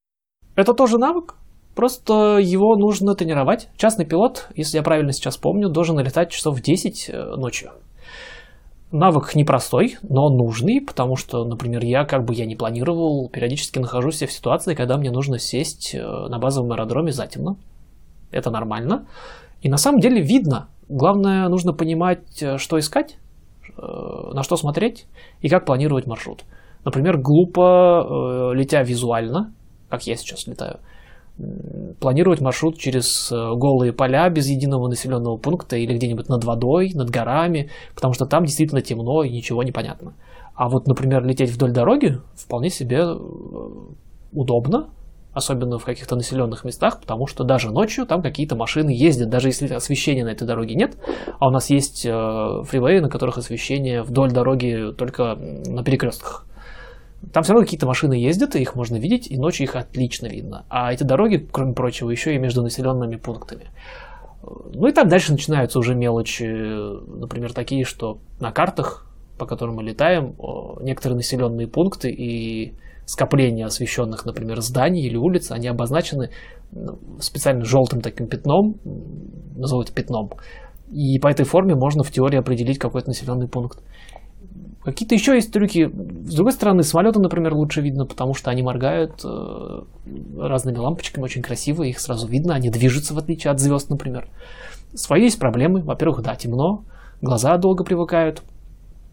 Это 0.56 0.74
тоже 0.74 0.98
навык, 0.98 1.36
просто 1.78 2.40
его 2.42 2.76
нужно 2.76 3.14
тренировать. 3.14 3.70
Частный 3.78 4.06
пилот, 4.06 4.50
если 4.56 4.78
я 4.78 4.84
правильно 4.84 5.14
сейчас 5.14 5.38
помню, 5.38 5.70
должен 5.70 6.00
летать 6.00 6.32
часов 6.32 6.58
в 6.58 6.62
10 6.62 7.10
э, 7.10 7.36
ночью 7.38 7.72
навык 8.92 9.36
непростой, 9.36 9.98
но 10.02 10.30
нужный, 10.30 10.82
потому 10.82 11.18
что, 11.18 11.44
например, 11.46 11.84
я, 11.84 12.06
как 12.06 12.26
бы 12.26 12.34
я 12.34 12.46
не 12.46 12.56
планировал, 12.56 13.30
периодически 13.30 13.80
нахожусь 13.80 14.22
в 14.24 14.32
ситуации, 14.32 14.76
когда 14.76 14.98
мне 14.98 15.12
нужно 15.12 15.38
сесть 15.38 15.94
э, 15.94 16.02
на 16.02 16.40
базовом 16.40 16.72
аэродроме 16.72 17.12
затемно. 17.12 17.58
Это 18.32 18.50
нормально. 18.50 19.06
И 19.62 19.70
на 19.70 19.78
самом 19.78 20.00
деле 20.00 20.22
видно. 20.22 20.70
Главное, 20.90 21.48
нужно 21.48 21.74
понимать, 21.74 22.42
э, 22.42 22.58
что 22.58 22.80
искать, 22.80 23.18
на 23.78 24.42
что 24.42 24.56
смотреть 24.56 25.06
и 25.42 25.50
как 25.50 25.66
планировать 25.66 26.08
маршрут. 26.08 26.44
Например, 26.84 27.20
глупо, 27.20 28.52
летя 28.56 28.82
визуально, 28.82 29.54
как 29.90 30.08
я 30.08 30.16
сейчас 30.16 30.48
летаю, 30.48 30.80
планировать 32.00 32.42
маршрут 32.42 32.78
через 32.78 33.32
э, 33.32 33.36
голые 33.36 33.94
поля 33.94 34.30
без 34.30 34.48
единого 34.48 34.88
населенного 34.88 35.38
пункта 35.38 35.78
или 35.78 35.94
где-нибудь 35.94 36.30
над 36.30 36.44
водой, 36.44 36.92
над 36.94 37.10
горами, 37.10 37.70
потому 37.94 38.14
что 38.14 38.26
там 38.26 38.46
действительно 38.46 38.82
темно 38.82 39.24
и 39.24 39.30
ничего 39.30 39.64
не 39.64 39.72
понятно. 39.72 40.14
А 40.56 40.70
вот, 40.70 40.88
например, 40.88 41.24
лететь 41.24 41.52
вдоль 41.52 41.72
дороги 41.72 42.18
вполне 42.36 42.70
себе 42.70 43.02
э, 43.02 43.16
удобно, 44.32 44.90
особенно 45.32 45.78
в 45.78 45.86
каких-то 45.86 46.16
населенных 46.16 46.64
местах, 46.64 47.00
потому 47.00 47.28
что 47.28 47.44
даже 47.44 47.70
ночью 47.70 48.08
там 48.08 48.24
какие-то 48.24 48.56
машины 48.56 48.90
ездят, 48.90 49.30
даже 49.30 49.50
если 49.50 49.72
освещения 49.72 50.26
на 50.26 50.30
этой 50.30 50.48
дороге 50.48 50.74
нет, 50.74 50.98
а 51.40 51.48
у 51.48 51.52
нас 51.52 51.70
есть 51.70 52.04
э, 52.06 52.10
фривеи, 52.10 53.00
на 53.00 53.10
которых 53.10 53.38
освещение 53.38 54.02
вдоль 54.02 54.32
дороги 54.32 54.94
только 54.98 55.36
на 55.36 55.84
перекрестках. 55.84 56.48
Там 57.34 57.44
все 57.44 57.54
равно 57.54 57.66
какие-то 57.66 57.88
машины 57.88 58.14
ездят, 58.14 58.56
и 58.56 58.62
их 58.62 58.76
можно 58.76 58.98
видеть, 58.98 59.30
и 59.30 59.38
ночью 59.38 59.66
их 59.66 59.76
отлично 59.76 60.28
видно. 60.28 60.66
А 60.70 60.94
эти 60.94 61.04
дороги, 61.04 61.48
кроме 61.52 61.74
прочего, 61.74 62.10
еще 62.10 62.36
и 62.36 62.38
между 62.38 62.62
населенными 62.62 63.16
пунктами. 63.16 63.68
Ну 64.74 64.88
и 64.88 64.94
там 64.94 65.08
дальше 65.08 65.32
начинаются 65.32 65.80
уже 65.80 65.96
мелочи, 65.96 66.44
например, 66.44 67.54
такие, 67.54 67.84
что 67.84 68.20
на 68.40 68.52
картах, 68.52 69.08
по 69.38 69.46
которым 69.46 69.76
мы 69.76 69.84
летаем, 69.84 70.36
некоторые 70.82 71.18
населенные 71.18 71.68
пункты 71.68 72.10
и 72.12 72.74
скопления 73.06 73.66
освещенных, 73.66 74.26
например, 74.26 74.62
зданий 74.62 75.06
или 75.06 75.16
улиц, 75.16 75.52
они 75.52 75.68
обозначены 75.68 76.30
ну, 76.72 77.00
специально 77.20 77.64
желтым 77.64 78.02
таким 78.02 78.28
пятном, 78.28 78.76
назовут 79.56 79.92
пятном. 79.92 80.32
И 80.92 81.18
по 81.20 81.28
этой 81.28 81.46
форме 81.46 81.76
можно 81.76 82.04
в 82.04 82.12
теории 82.12 82.38
определить 82.38 82.80
какой-то 82.80 83.08
населенный 83.08 83.48
пункт. 83.48 83.80
Какие-то 84.88 85.16
еще 85.16 85.36
есть 85.36 85.52
трюки. 85.52 85.92
С 86.30 86.34
другой 86.34 86.54
стороны, 86.54 86.82
самолеты, 86.82 87.20
например, 87.20 87.54
лучше 87.54 87.82
видно, 87.82 88.06
потому 88.06 88.34
что 88.34 88.52
они 88.52 88.64
моргают 88.64 89.20
э, 89.22 89.82
разными 90.40 90.78
лампочками, 90.78 91.26
очень 91.26 91.42
красиво, 91.42 91.84
их 91.84 92.00
сразу 92.00 92.26
видно, 92.26 92.56
они 92.56 92.70
движутся, 92.70 93.14
в 93.14 93.18
отличие 93.18 93.52
от 93.52 93.60
звезд, 93.60 93.90
например. 93.90 94.30
Свои 94.94 95.24
есть 95.24 95.40
проблемы. 95.40 95.82
Во-первых, 95.82 96.22
да, 96.22 96.36
темно, 96.36 96.86
глаза 97.22 97.58
долго 97.58 97.84
привыкают. 97.84 98.44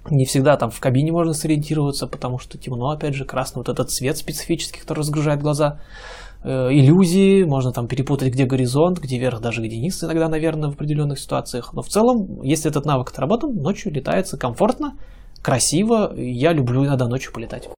Не 0.09 0.27
всегда 0.27 0.57
там 0.57 0.71
в 0.71 0.79
кабине 0.79 1.11
можно 1.11 1.33
сориентироваться, 1.33 2.07
потому 2.07 2.39
что 2.39 2.57
темно, 2.57 2.91
опять 2.91 3.17
же, 3.17 3.25
красный 3.25 3.59
вот 3.59 3.69
этот 3.69 3.91
цвет 3.91 4.17
специфический, 4.17 4.79
который 4.79 5.01
разгружает 5.01 5.41
глаза. 5.41 5.81
Э, 6.45 6.69
иллюзии, 6.71 7.43
можно 7.43 7.73
там 7.73 7.89
перепутать, 7.89 8.33
где 8.33 8.45
горизонт, 8.45 9.01
где 9.01 9.19
верх, 9.19 9.41
даже 9.41 9.61
где 9.61 9.77
низ 9.79 10.05
иногда, 10.05 10.29
наверное, 10.29 10.71
в 10.71 10.75
определенных 10.75 11.19
ситуациях. 11.19 11.73
Но 11.73 11.83
в 11.83 11.89
целом, 11.89 12.43
если 12.43 12.71
этот 12.71 12.87
навык 12.87 13.11
отработан, 13.11 13.57
ночью 13.57 13.93
летается 13.93 14.39
комфортно, 14.39 14.93
красиво. 15.45 16.13
Я 16.17 16.53
люблю 16.53 16.85
иногда 16.85 17.07
ночью 17.07 17.33
полетать. 17.33 17.69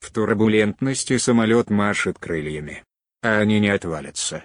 В 0.00 0.12
турбулентности 0.12 1.18
самолет 1.18 1.68
машет 1.68 2.18
крыльями, 2.18 2.84
а 3.22 3.38
они 3.38 3.60
не 3.60 3.68
отвалятся. 3.68 4.44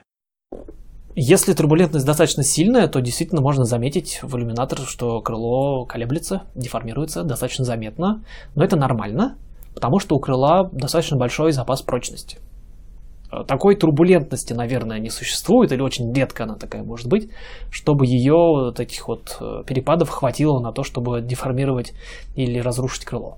Если 1.15 1.53
турбулентность 1.53 2.05
достаточно 2.05 2.43
сильная, 2.43 2.87
то 2.87 2.99
действительно 2.99 3.41
можно 3.41 3.65
заметить 3.65 4.19
в 4.21 4.37
иллюминатор, 4.37 4.79
что 4.79 5.21
крыло 5.21 5.85
колеблется, 5.85 6.43
деформируется 6.55 7.23
достаточно 7.23 7.65
заметно. 7.65 8.23
Но 8.55 8.63
это 8.63 8.75
нормально, 8.75 9.37
потому 9.73 9.99
что 9.99 10.15
у 10.15 10.19
крыла 10.19 10.69
достаточно 10.71 11.17
большой 11.17 11.51
запас 11.53 11.81
прочности. 11.81 12.37
Э, 13.31 13.43
такой 13.45 13.75
турбулентности, 13.75 14.53
наверное, 14.53 14.99
не 14.99 15.09
существует, 15.09 15.71
или 15.71 15.81
очень 15.81 16.13
редко 16.13 16.43
она 16.43 16.55
такая 16.55 16.83
может 16.83 17.07
быть, 17.07 17.29
чтобы 17.69 18.05
ее 18.05 18.71
таких 18.75 19.07
вот 19.07 19.37
э, 19.41 19.63
перепадов 19.65 20.09
хватило 20.09 20.59
на 20.61 20.71
то, 20.71 20.83
чтобы 20.83 21.21
деформировать 21.21 21.93
или 22.35 22.59
разрушить 22.59 23.05
крыло. 23.05 23.37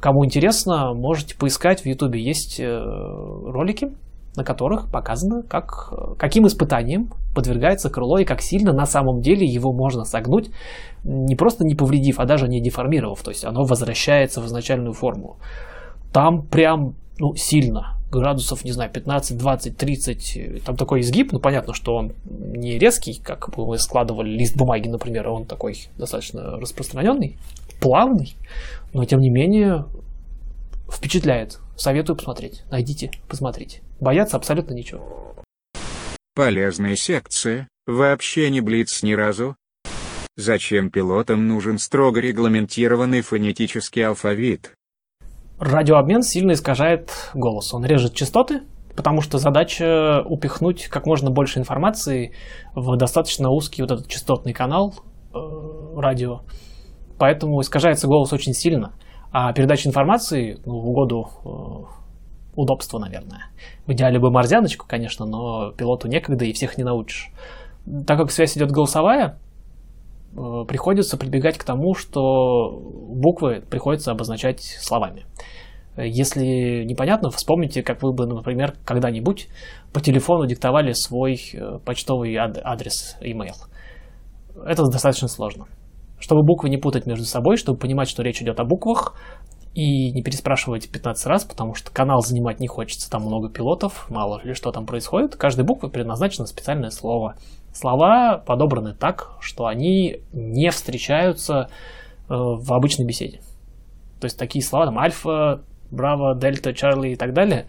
Кому 0.00 0.24
интересно, 0.24 0.92
можете 0.94 1.36
поискать 1.36 1.82
в 1.82 1.86
Ютубе. 1.86 2.22
Есть 2.22 2.60
э, 2.60 2.64
ролики, 2.66 3.88
на 4.36 4.44
которых 4.44 4.90
показано, 4.90 5.42
как, 5.42 5.92
каким 6.16 6.46
испытанием 6.46 7.08
подвергается 7.34 7.90
крыло 7.90 8.18
и 8.18 8.24
как 8.24 8.40
сильно 8.40 8.72
на 8.72 8.86
самом 8.86 9.20
деле 9.20 9.46
его 9.46 9.72
можно 9.72 10.04
согнуть, 10.04 10.50
не 11.02 11.34
просто 11.34 11.64
не 11.64 11.74
повредив, 11.74 12.20
а 12.20 12.24
даже 12.24 12.46
не 12.46 12.62
деформировав. 12.62 13.22
То 13.22 13.30
есть 13.30 13.44
оно 13.44 13.64
возвращается 13.64 14.40
в 14.40 14.46
изначальную 14.46 14.92
форму. 14.92 15.38
Там 16.12 16.46
прям 16.46 16.94
ну, 17.18 17.34
сильно 17.34 17.97
градусов, 18.10 18.64
не 18.64 18.72
знаю, 18.72 18.90
15, 18.90 19.36
20, 19.36 19.76
30, 19.76 20.64
там 20.64 20.76
такой 20.76 21.00
изгиб, 21.00 21.32
ну 21.32 21.40
понятно, 21.40 21.74
что 21.74 21.94
он 21.94 22.14
не 22.24 22.78
резкий, 22.78 23.20
как 23.22 23.50
бы 23.54 23.66
мы 23.66 23.78
складывали 23.78 24.30
лист 24.30 24.56
бумаги, 24.56 24.88
например, 24.88 25.28
он 25.28 25.46
такой 25.46 25.88
достаточно 25.96 26.58
распространенный, 26.58 27.36
плавный, 27.80 28.36
но 28.92 29.04
тем 29.04 29.20
не 29.20 29.30
менее 29.30 29.84
впечатляет. 30.90 31.58
Советую 31.76 32.16
посмотреть. 32.16 32.64
Найдите, 32.70 33.12
посмотрите. 33.28 33.82
Бояться 34.00 34.36
абсолютно 34.36 34.74
ничего. 34.74 35.36
Полезная 36.34 36.96
секция. 36.96 37.68
Вообще 37.86 38.50
не 38.50 38.60
блиц 38.60 39.02
ни 39.02 39.12
разу. 39.12 39.56
Зачем 40.36 40.90
пилотам 40.90 41.48
нужен 41.48 41.78
строго 41.78 42.20
регламентированный 42.20 43.22
фонетический 43.22 44.06
алфавит? 44.06 44.72
Радиообмен 45.58 46.22
сильно 46.22 46.52
искажает 46.52 47.10
голос. 47.34 47.74
Он 47.74 47.84
режет 47.84 48.14
частоты, 48.14 48.62
потому 48.94 49.20
что 49.20 49.38
задача 49.38 50.22
упихнуть 50.24 50.86
как 50.86 51.06
можно 51.06 51.30
больше 51.30 51.58
информации 51.58 52.32
в 52.74 52.96
достаточно 52.96 53.50
узкий 53.50 53.82
вот 53.82 53.90
этот 53.90 54.08
частотный 54.08 54.52
канал 54.52 54.94
э, 55.34 55.38
радио. 55.96 56.42
Поэтому 57.18 57.60
искажается 57.60 58.06
голос 58.06 58.32
очень 58.32 58.54
сильно. 58.54 58.92
А 59.32 59.52
передача 59.52 59.88
информации 59.88 60.60
ну, 60.64 60.78
в 60.78 60.88
угоду 60.88 61.28
э, 61.44 61.98
удобства, 62.54 62.98
наверное. 62.98 63.46
В 63.86 63.92
идеале 63.92 64.20
бы 64.20 64.30
морзяночку, 64.30 64.86
конечно, 64.86 65.26
но 65.26 65.72
пилоту 65.72 66.06
некогда 66.06 66.44
и 66.44 66.52
всех 66.52 66.78
не 66.78 66.84
научишь. 66.84 67.30
Так 68.06 68.18
как 68.18 68.30
связь 68.30 68.56
идет 68.56 68.70
голосовая, 68.70 69.38
приходится 70.34 71.16
прибегать 71.16 71.58
к 71.58 71.64
тому, 71.64 71.94
что 71.94 72.70
буквы 72.80 73.62
приходится 73.68 74.12
обозначать 74.12 74.60
словами. 74.60 75.24
Если 75.96 76.84
непонятно, 76.84 77.30
вспомните, 77.30 77.82
как 77.82 78.02
вы 78.02 78.12
бы, 78.12 78.26
например, 78.26 78.74
когда-нибудь 78.84 79.48
по 79.92 80.00
телефону 80.00 80.46
диктовали 80.46 80.92
свой 80.92 81.40
э, 81.52 81.78
почтовый 81.84 82.36
адрес, 82.36 83.16
email. 83.20 83.54
Это 84.64 84.84
достаточно 84.84 85.26
сложно. 85.26 85.66
Чтобы 86.20 86.44
буквы 86.44 86.68
не 86.68 86.76
путать 86.76 87.06
между 87.06 87.24
собой, 87.24 87.56
чтобы 87.56 87.78
понимать, 87.78 88.08
что 88.08 88.22
речь 88.22 88.40
идет 88.40 88.60
о 88.60 88.64
буквах, 88.64 89.14
и 89.78 90.10
не 90.10 90.24
переспрашивать 90.24 90.90
15 90.90 91.26
раз, 91.26 91.44
потому 91.44 91.74
что 91.74 91.92
канал 91.92 92.20
занимать 92.20 92.58
не 92.58 92.66
хочется, 92.66 93.08
там 93.08 93.22
много 93.22 93.48
пилотов, 93.48 94.10
мало 94.10 94.40
ли 94.42 94.52
что 94.52 94.72
там 94.72 94.86
происходит. 94.86 95.36
Каждой 95.36 95.64
букве 95.64 95.88
предназначено 95.88 96.46
специальное 96.46 96.90
слово. 96.90 97.36
Слова 97.72 98.42
подобраны 98.44 98.92
так, 98.92 99.36
что 99.38 99.66
они 99.66 100.16
не 100.32 100.70
встречаются 100.70 101.68
э, 102.28 102.34
в 102.34 102.72
обычной 102.72 103.06
беседе. 103.06 103.40
То 104.20 104.24
есть 104.24 104.36
такие 104.36 104.64
слова, 104.64 104.86
там, 104.86 104.98
альфа, 104.98 105.62
Браво, 105.92 106.34
Дельта, 106.34 106.74
Чарли 106.74 107.10
и 107.10 107.16
так 107.16 107.32
далее, 107.32 107.66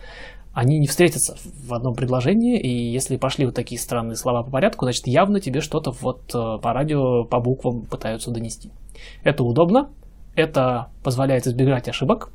они 0.51 0.79
не 0.79 0.87
встретятся 0.87 1.37
в 1.63 1.71
одном 1.75 1.93
предложении, 1.93 2.59
и 2.59 2.91
если 2.91 3.17
пошли 3.17 3.45
вот 3.45 3.53
такие 3.53 3.79
странные 3.79 4.15
слова 4.15 4.41
по 4.41 4.49
порядку, 4.49 4.85
значит 4.85 5.05
явно 5.05 5.39
тебе 5.41 5.61
что-то 5.61 5.91
вот 5.91 6.33
э, 6.33 6.57
по 6.59 6.73
радио, 6.73 7.25
по 7.25 7.39
буквам 7.39 7.85
пытаются 7.85 8.31
донести. 8.31 8.71
Это 9.23 9.43
удобно, 9.43 9.89
это 10.35 10.89
позволяет 11.03 11.47
избегать 11.47 11.87
ошибок, 11.87 12.31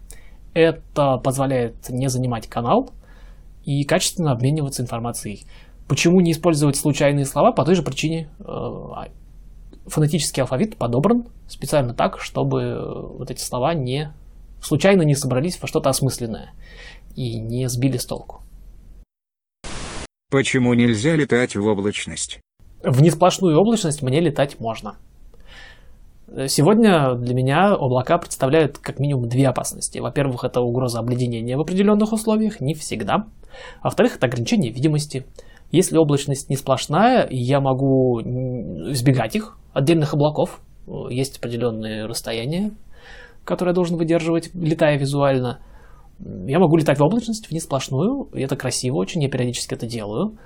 это 0.54 1.18
позволяет 1.18 1.88
не 1.88 2.08
занимать 2.08 2.48
канал 2.48 2.90
и 3.64 3.84
качественно 3.84 4.32
обмениваться 4.32 4.82
информацией. 4.82 5.46
Почему 5.88 6.20
не 6.20 6.32
использовать 6.32 6.76
случайные 6.76 7.26
слова? 7.26 7.52
По 7.52 7.64
той 7.64 7.74
же 7.74 7.82
причине 7.82 8.30
э, 8.38 8.44
а, 8.46 9.08
фонетический 9.86 10.42
алфавит 10.42 10.76
подобран 10.76 11.26
специально 11.48 11.92
так, 11.94 12.20
чтобы 12.20 12.62
э, 12.62 13.02
вот 13.18 13.30
эти 13.30 13.40
слова 13.40 13.74
не 13.74 14.12
случайно 14.62 15.02
не 15.02 15.14
собрались 15.14 15.60
во 15.60 15.68
что-то 15.68 15.90
осмысленное 15.90 16.52
и 17.16 17.38
не 17.38 17.68
сбили 17.68 17.98
с 17.98 18.06
толку. 18.06 18.42
Почему 20.30 20.74
нельзя 20.74 21.14
летать 21.14 21.54
в 21.54 21.64
облачность? 21.66 22.40
В 22.82 23.02
несплошную 23.02 23.58
облачность 23.58 24.02
мне 24.02 24.20
летать 24.20 24.58
можно. 24.58 24.96
Сегодня 26.48 27.14
для 27.14 27.34
меня 27.34 27.74
облака 27.74 28.18
представляют 28.18 28.78
как 28.78 28.98
минимум 28.98 29.28
две 29.28 29.46
опасности. 29.48 29.98
Во-первых, 29.98 30.44
это 30.44 30.60
угроза 30.60 30.98
обледенения 31.00 31.56
в 31.56 31.60
определенных 31.60 32.12
условиях, 32.12 32.60
не 32.60 32.74
всегда. 32.74 33.26
Во-вторых, 33.82 34.16
это 34.16 34.26
ограничение 34.26 34.72
видимости. 34.72 35.26
Если 35.70 35.96
облачность 35.96 36.48
не 36.50 36.56
сплошная, 36.56 37.28
я 37.30 37.60
могу 37.60 38.20
избегать 38.20 39.36
их, 39.36 39.58
отдельных 39.72 40.14
облаков. 40.14 40.60
Есть 41.10 41.38
определенные 41.38 42.06
расстояния, 42.06 42.72
которые 43.44 43.72
я 43.72 43.74
должен 43.74 43.96
выдерживать, 43.96 44.50
летая 44.54 44.98
визуально. 44.98 45.60
Я 46.18 46.58
могу 46.58 46.76
летать 46.76 46.98
в 46.98 47.02
облачность, 47.02 47.46
в 47.48 47.52
несплошную, 47.52 48.28
и 48.32 48.40
это 48.40 48.56
красиво 48.56 48.96
очень, 48.96 49.22
я 49.22 49.28
периодически 49.28 49.74
это 49.74 49.86
делаю. 49.86 50.38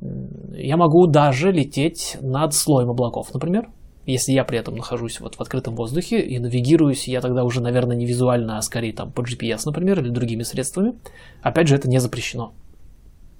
Я 0.00 0.76
могу 0.76 1.06
даже 1.06 1.52
лететь 1.52 2.16
над 2.20 2.54
слоем 2.54 2.90
облаков, 2.90 3.32
например, 3.32 3.68
если 4.06 4.32
я 4.32 4.44
при 4.44 4.58
этом 4.58 4.76
нахожусь 4.76 5.20
вот 5.20 5.36
в 5.36 5.40
открытом 5.40 5.74
воздухе 5.76 6.20
и 6.20 6.38
навигируюсь, 6.38 7.06
я 7.06 7.20
тогда 7.20 7.44
уже, 7.44 7.60
наверное, 7.60 7.96
не 7.96 8.06
визуально, 8.06 8.58
а 8.58 8.62
скорее 8.62 8.92
там 8.92 9.12
по 9.12 9.20
GPS, 9.20 9.62
например, 9.66 10.00
или 10.00 10.08
другими 10.08 10.42
средствами. 10.42 10.94
Опять 11.42 11.68
же, 11.68 11.76
это 11.76 11.88
не 11.88 11.98
запрещено. 11.98 12.52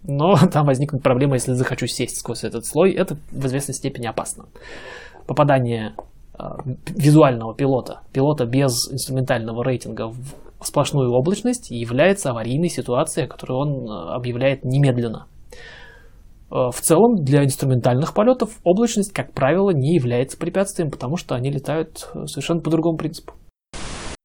Но 0.04 0.36
там 0.52 0.66
возникнет 0.66 1.02
проблема, 1.02 1.34
если 1.34 1.52
захочу 1.52 1.86
сесть 1.86 2.18
сквозь 2.18 2.44
этот 2.44 2.66
слой. 2.66 2.92
Это 2.92 3.16
в 3.30 3.46
известной 3.46 3.74
степени 3.74 4.06
опасно. 4.06 4.46
Попадание 5.26 5.94
э, 6.38 6.44
визуального 6.88 7.54
пилота, 7.54 8.00
пилота 8.12 8.44
без 8.44 8.90
инструментального 8.92 9.64
рейтинга 9.64 10.08
в 10.08 10.66
сплошную 10.66 11.12
облачность 11.12 11.70
является 11.70 12.30
аварийной 12.30 12.68
ситуацией, 12.68 13.26
которую 13.26 13.58
он 13.58 13.90
а, 13.90 14.14
объявляет 14.14 14.64
немедленно. 14.64 15.26
Э, 16.52 16.70
в 16.70 16.80
целом, 16.80 17.16
для 17.16 17.44
инструментальных 17.44 18.12
полетов 18.12 18.50
облачность, 18.62 19.12
как 19.12 19.32
правило, 19.32 19.70
не 19.70 19.94
является 19.94 20.36
препятствием, 20.36 20.90
потому 20.90 21.16
что 21.16 21.34
они 21.34 21.50
летают 21.50 22.10
э, 22.14 22.26
совершенно 22.26 22.60
по 22.60 22.70
другому 22.70 22.98
принципу. 22.98 23.32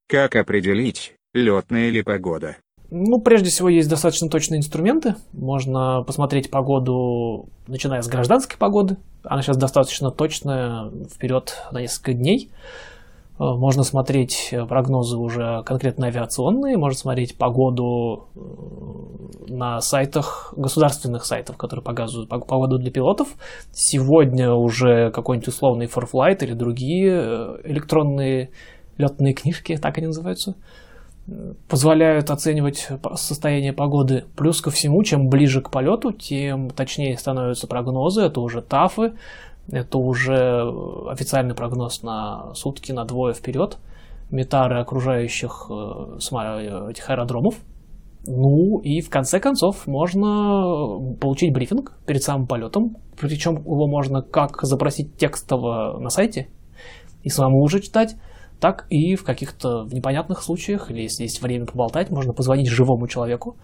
Как 0.09 0.35
определить, 0.35 1.15
летная 1.33 1.89
ли 1.89 2.03
погода? 2.03 2.57
Ну, 2.89 3.19
прежде 3.21 3.49
всего, 3.49 3.67
есть 3.67 3.89
достаточно 3.89 4.29
точные 4.29 4.59
инструменты. 4.59 5.15
Можно 5.33 6.03
посмотреть 6.03 6.49
погоду, 6.49 7.49
начиная 7.67 8.01
с 8.01 8.07
гражданской 8.07 8.57
погоды. 8.57 8.97
Она 9.23 9.41
сейчас 9.41 9.57
достаточно 9.57 10.09
точная, 10.09 10.89
вперед 11.13 11.53
на 11.71 11.81
несколько 11.81 12.13
дней. 12.13 12.49
Э, 13.39 13.53
можно 13.53 13.83
смотреть 13.83 14.49
э, 14.51 14.65
прогнозы 14.65 15.17
уже 15.17 15.63
конкретно 15.65 16.07
авиационные, 16.07 16.77
можно 16.77 16.97
смотреть 16.97 17.37
погоду 17.37 18.27
э, 18.35 19.51
на 19.51 19.79
сайтах, 19.81 20.53
государственных 20.57 21.25
сайтов, 21.25 21.57
которые 21.57 21.83
показывают 21.83 22.29
погоду 22.29 22.79
для 22.79 22.91
пилотов. 22.91 23.27
Сегодня 23.71 24.53
уже 24.53 25.11
какой-нибудь 25.11 25.47
условный 25.47 25.85
ForFlight 25.85 26.43
или 26.43 26.53
другие 26.53 27.59
электронные 27.63 28.49
летные 28.97 29.33
книжки, 29.33 29.77
так 29.77 29.99
они 29.99 30.07
называются, 30.07 30.55
позволяют 31.67 32.31
оценивать 32.31 32.87
состояние 33.15 33.73
погоды. 33.73 34.25
Плюс 34.35 34.59
ко 34.59 34.71
всему, 34.71 35.03
чем 35.03 35.29
ближе 35.29 35.61
к 35.61 35.69
полету, 35.69 36.11
тем 36.11 36.71
точнее 36.71 37.15
становятся 37.15 37.67
прогнозы, 37.67 38.21
это 38.21 38.41
уже 38.41 38.63
ТАФы, 38.63 39.13
это 39.69 39.97
уже 39.97 40.63
официальный 41.09 41.55
прогноз 41.55 42.01
на 42.03 42.53
сутки, 42.53 42.91
на 42.91 43.05
двое 43.05 43.33
вперед. 43.33 43.77
Метары 44.29 44.81
окружающих 44.81 45.69
э, 45.69 46.19
этих 46.89 47.09
аэродромов. 47.09 47.55
Ну 48.25 48.79
и 48.79 48.99
в 48.99 49.09
конце 49.09 49.39
концов 49.39 49.87
можно 49.87 51.15
получить 51.19 51.53
брифинг 51.53 51.93
перед 52.05 52.21
самым 52.23 52.45
полетом. 52.47 52.97
Причем 53.19 53.55
его 53.55 53.87
можно 53.87 54.21
как 54.21 54.61
запросить 54.63 55.17
текстово 55.17 55.97
на 55.99 56.09
сайте 56.09 56.49
и 57.23 57.29
самому 57.29 57.61
уже 57.61 57.79
читать, 57.79 58.15
так 58.59 58.85
и 58.89 59.15
в 59.15 59.23
каких-то 59.23 59.85
непонятных 59.91 60.41
случаях, 60.41 60.91
или 60.91 61.03
если 61.03 61.23
есть 61.23 61.41
время 61.41 61.65
поболтать, 61.65 62.09
можно 62.09 62.33
позвонить 62.33 62.69
живому 62.69 63.07
человеку, 63.07 63.55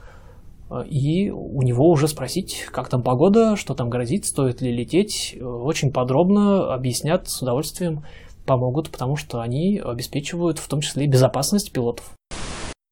и 0.88 1.30
у 1.30 1.62
него 1.62 1.90
уже 1.90 2.08
спросить, 2.08 2.66
как 2.72 2.90
там 2.90 3.04
погода, 3.04 3.56
что 3.56 3.74
там 3.74 3.90
грозит, 3.90 4.26
стоит 4.26 4.62
ли 4.62 4.72
лететь. 4.72 5.38
Очень 5.42 5.92
подробно 5.92 6.74
объяснят 6.74 7.28
с 7.28 7.42
удовольствием, 7.42 8.06
помогут, 8.46 8.90
потому 8.90 9.16
что 9.16 9.42
они 9.42 9.80
обеспечивают 9.84 10.60
в 10.60 10.68
том 10.68 10.82
числе 10.82 11.06
и 11.06 11.08
безопасность 11.08 11.72
пилотов. 11.72 12.14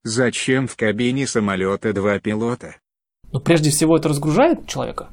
Зачем 0.04 0.68
в 0.68 0.76
кабине 0.76 1.28
самолета 1.28 1.94
два 1.94 2.20
пилота? 2.20 2.76
Ну, 3.32 3.40
прежде 3.40 3.70
всего, 3.70 3.98
это 3.98 4.10
разгружает 4.10 4.68
человека. 4.68 5.10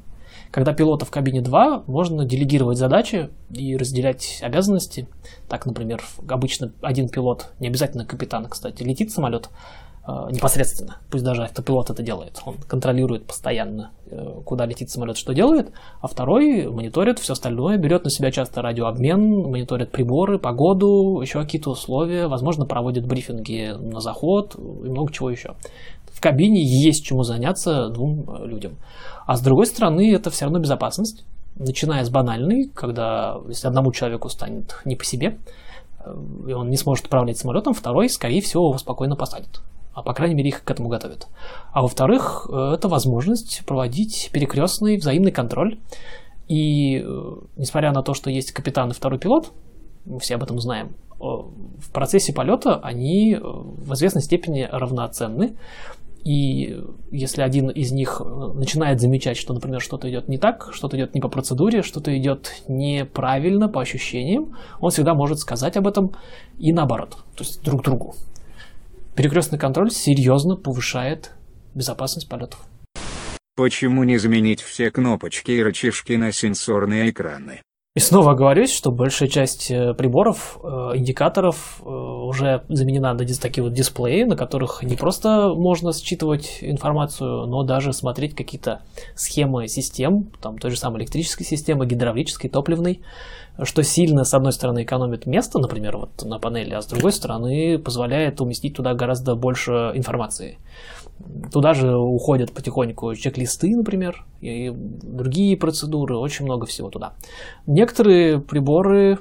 Когда 0.51 0.73
пилота 0.73 1.05
в 1.05 1.11
кабине 1.11 1.41
два, 1.41 1.83
можно 1.85 2.25
делегировать 2.25 2.79
задачи 2.79 3.29
и 3.51 3.77
разделять 3.77 4.39
обязанности. 4.41 5.07
Так, 5.47 5.67
например, 5.67 6.01
обычно 6.27 6.73
один 6.81 7.07
пилот, 7.07 7.53
не 7.59 7.67
обязательно 7.67 8.03
капитан, 8.03 8.47
кстати, 8.47 8.81
летит 8.81 9.11
самолет, 9.11 9.49
непосредственно. 10.31 10.97
Пусть 11.09 11.23
даже 11.23 11.43
автопилот 11.43 11.89
это 11.89 12.03
делает. 12.03 12.41
Он 12.45 12.55
контролирует 12.67 13.25
постоянно, 13.25 13.91
э, 14.09 14.41
куда 14.45 14.65
летит 14.65 14.89
самолет, 14.89 15.17
что 15.17 15.33
делает. 15.33 15.71
А 16.01 16.07
второй 16.07 16.67
мониторит 16.67 17.19
все 17.19 17.33
остальное, 17.33 17.77
берет 17.77 18.03
на 18.03 18.09
себя 18.09 18.31
часто 18.31 18.61
радиообмен, 18.61 19.49
мониторит 19.49 19.91
приборы, 19.91 20.39
погоду, 20.39 21.19
еще 21.21 21.41
какие-то 21.41 21.71
условия, 21.71 22.27
возможно, 22.27 22.65
проводит 22.65 23.05
брифинги 23.05 23.75
на 23.77 23.99
заход 23.99 24.55
и 24.55 24.89
много 24.89 25.11
чего 25.11 25.29
еще. 25.29 25.55
В 26.11 26.21
кабине 26.21 26.61
есть 26.63 27.05
чему 27.05 27.23
заняться 27.23 27.89
двум 27.89 28.45
людям. 28.45 28.73
А 29.25 29.35
с 29.35 29.41
другой 29.41 29.65
стороны, 29.65 30.13
это 30.13 30.29
все 30.29 30.45
равно 30.45 30.59
безопасность. 30.59 31.23
Начиная 31.55 32.03
с 32.03 32.09
банальной, 32.09 32.69
когда 32.73 33.37
если 33.47 33.67
одному 33.67 33.91
человеку 33.91 34.29
станет 34.29 34.81
не 34.85 34.95
по 34.95 35.03
себе, 35.03 35.37
э, 36.03 36.15
и 36.47 36.53
он 36.53 36.69
не 36.69 36.77
сможет 36.77 37.07
управлять 37.07 37.37
самолетом, 37.37 37.73
второй, 37.73 38.09
скорее 38.09 38.41
всего, 38.41 38.69
его 38.69 38.77
спокойно 38.77 39.15
посадит 39.15 39.61
а 39.93 40.03
по 40.03 40.13
крайней 40.13 40.35
мере 40.35 40.49
их 40.49 40.63
к 40.63 40.71
этому 40.71 40.89
готовят. 40.89 41.27
А 41.71 41.81
во-вторых, 41.81 42.47
э, 42.49 42.73
это 42.75 42.87
возможность 42.87 43.63
проводить 43.65 44.29
перекрестный 44.31 44.97
взаимный 44.97 45.31
контроль. 45.31 45.79
И 46.47 47.03
э, 47.03 47.35
несмотря 47.57 47.91
на 47.91 48.01
то, 48.01 48.13
что 48.13 48.29
есть 48.29 48.51
капитан 48.51 48.91
и 48.91 48.93
второй 48.93 49.19
пилот, 49.19 49.51
мы 50.05 50.19
все 50.19 50.35
об 50.35 50.43
этом 50.43 50.59
знаем, 50.59 50.95
э, 51.11 51.23
в 51.23 51.91
процессе 51.91 52.33
полета 52.33 52.77
они 52.77 53.37
в 53.39 53.93
известной 53.93 54.21
степени 54.21 54.67
равноценны. 54.71 55.55
И 56.23 56.77
если 57.11 57.41
один 57.41 57.69
из 57.69 57.91
них 57.93 58.21
начинает 58.53 58.99
замечать, 58.99 59.37
что, 59.37 59.53
например, 59.53 59.79
что-то 59.79 60.09
идет 60.09 60.27
не 60.27 60.37
так, 60.37 60.69
что-то 60.73 60.97
идет 60.97 61.15
не 61.15 61.21
по 61.21 61.29
процедуре, 61.29 61.81
что-то 61.81 62.15
идет 62.17 62.61
неправильно 62.67 63.69
по 63.69 63.81
ощущениям, 63.81 64.57
он 64.81 64.91
всегда 64.91 65.13
может 65.13 65.39
сказать 65.39 65.77
об 65.77 65.87
этом 65.87 66.11
и 66.57 66.73
наоборот, 66.73 67.19
то 67.35 67.43
есть 67.43 67.63
друг 67.63 67.83
другу. 67.83 68.15
Перекрестный 69.19 69.59
контроль 69.59 69.91
серьезно 69.91 70.55
повышает 70.55 71.33
безопасность 71.75 72.29
полетов. 72.29 72.61
Почему 73.57 74.05
не 74.05 74.17
заменить 74.17 74.61
все 74.61 74.91
кнопочки 74.91 75.51
и 75.51 75.61
рычажки 75.61 76.13
на 76.13 76.31
сенсорные 76.31 77.09
экраны? 77.09 77.59
И 77.95 77.99
снова 77.99 78.33
говорюсь, 78.33 78.71
что 78.71 78.91
большая 78.91 79.27
часть 79.27 79.71
э, 79.71 79.93
приборов, 79.93 80.57
э, 80.63 80.67
индикаторов 80.95 81.81
э, 81.81 81.89
уже 81.89 82.63
заменена 82.69 83.13
на 83.13 83.25
такие 83.25 83.61
вот 83.61 83.73
дисплеи, 83.73 84.23
на 84.23 84.37
которых 84.37 84.83
не 84.83 84.95
просто 84.95 85.49
можно 85.53 85.91
считывать 85.91 86.59
информацию, 86.61 87.47
но 87.47 87.63
даже 87.63 87.91
смотреть 87.91 88.35
какие-то 88.35 88.83
схемы 89.15 89.67
систем, 89.67 90.31
там 90.41 90.57
той 90.59 90.71
же 90.71 90.77
самой 90.77 91.01
электрической 91.01 91.45
системы, 91.45 91.85
гидравлической, 91.85 92.49
топливной, 92.49 93.01
что 93.63 93.83
сильно, 93.83 94.23
с 94.23 94.33
одной 94.33 94.51
стороны, 94.53 94.83
экономит 94.83 95.25
место, 95.25 95.59
например, 95.59 95.97
вот 95.97 96.23
на 96.23 96.39
панели, 96.39 96.73
а 96.73 96.81
с 96.81 96.87
другой 96.87 97.11
стороны, 97.11 97.77
позволяет 97.79 98.41
уместить 98.41 98.75
туда 98.75 98.93
гораздо 98.93 99.35
больше 99.35 99.91
информации. 99.95 100.57
Туда 101.51 101.73
же 101.73 101.97
уходят 101.97 102.53
потихоньку 102.53 103.13
чек-листы, 103.15 103.75
например, 103.75 104.25
и 104.39 104.71
другие 104.71 105.57
процедуры, 105.57 106.17
очень 106.17 106.45
много 106.45 106.65
всего 106.65 106.89
туда. 106.89 107.13
Некоторые 107.67 108.39
приборы 108.39 109.19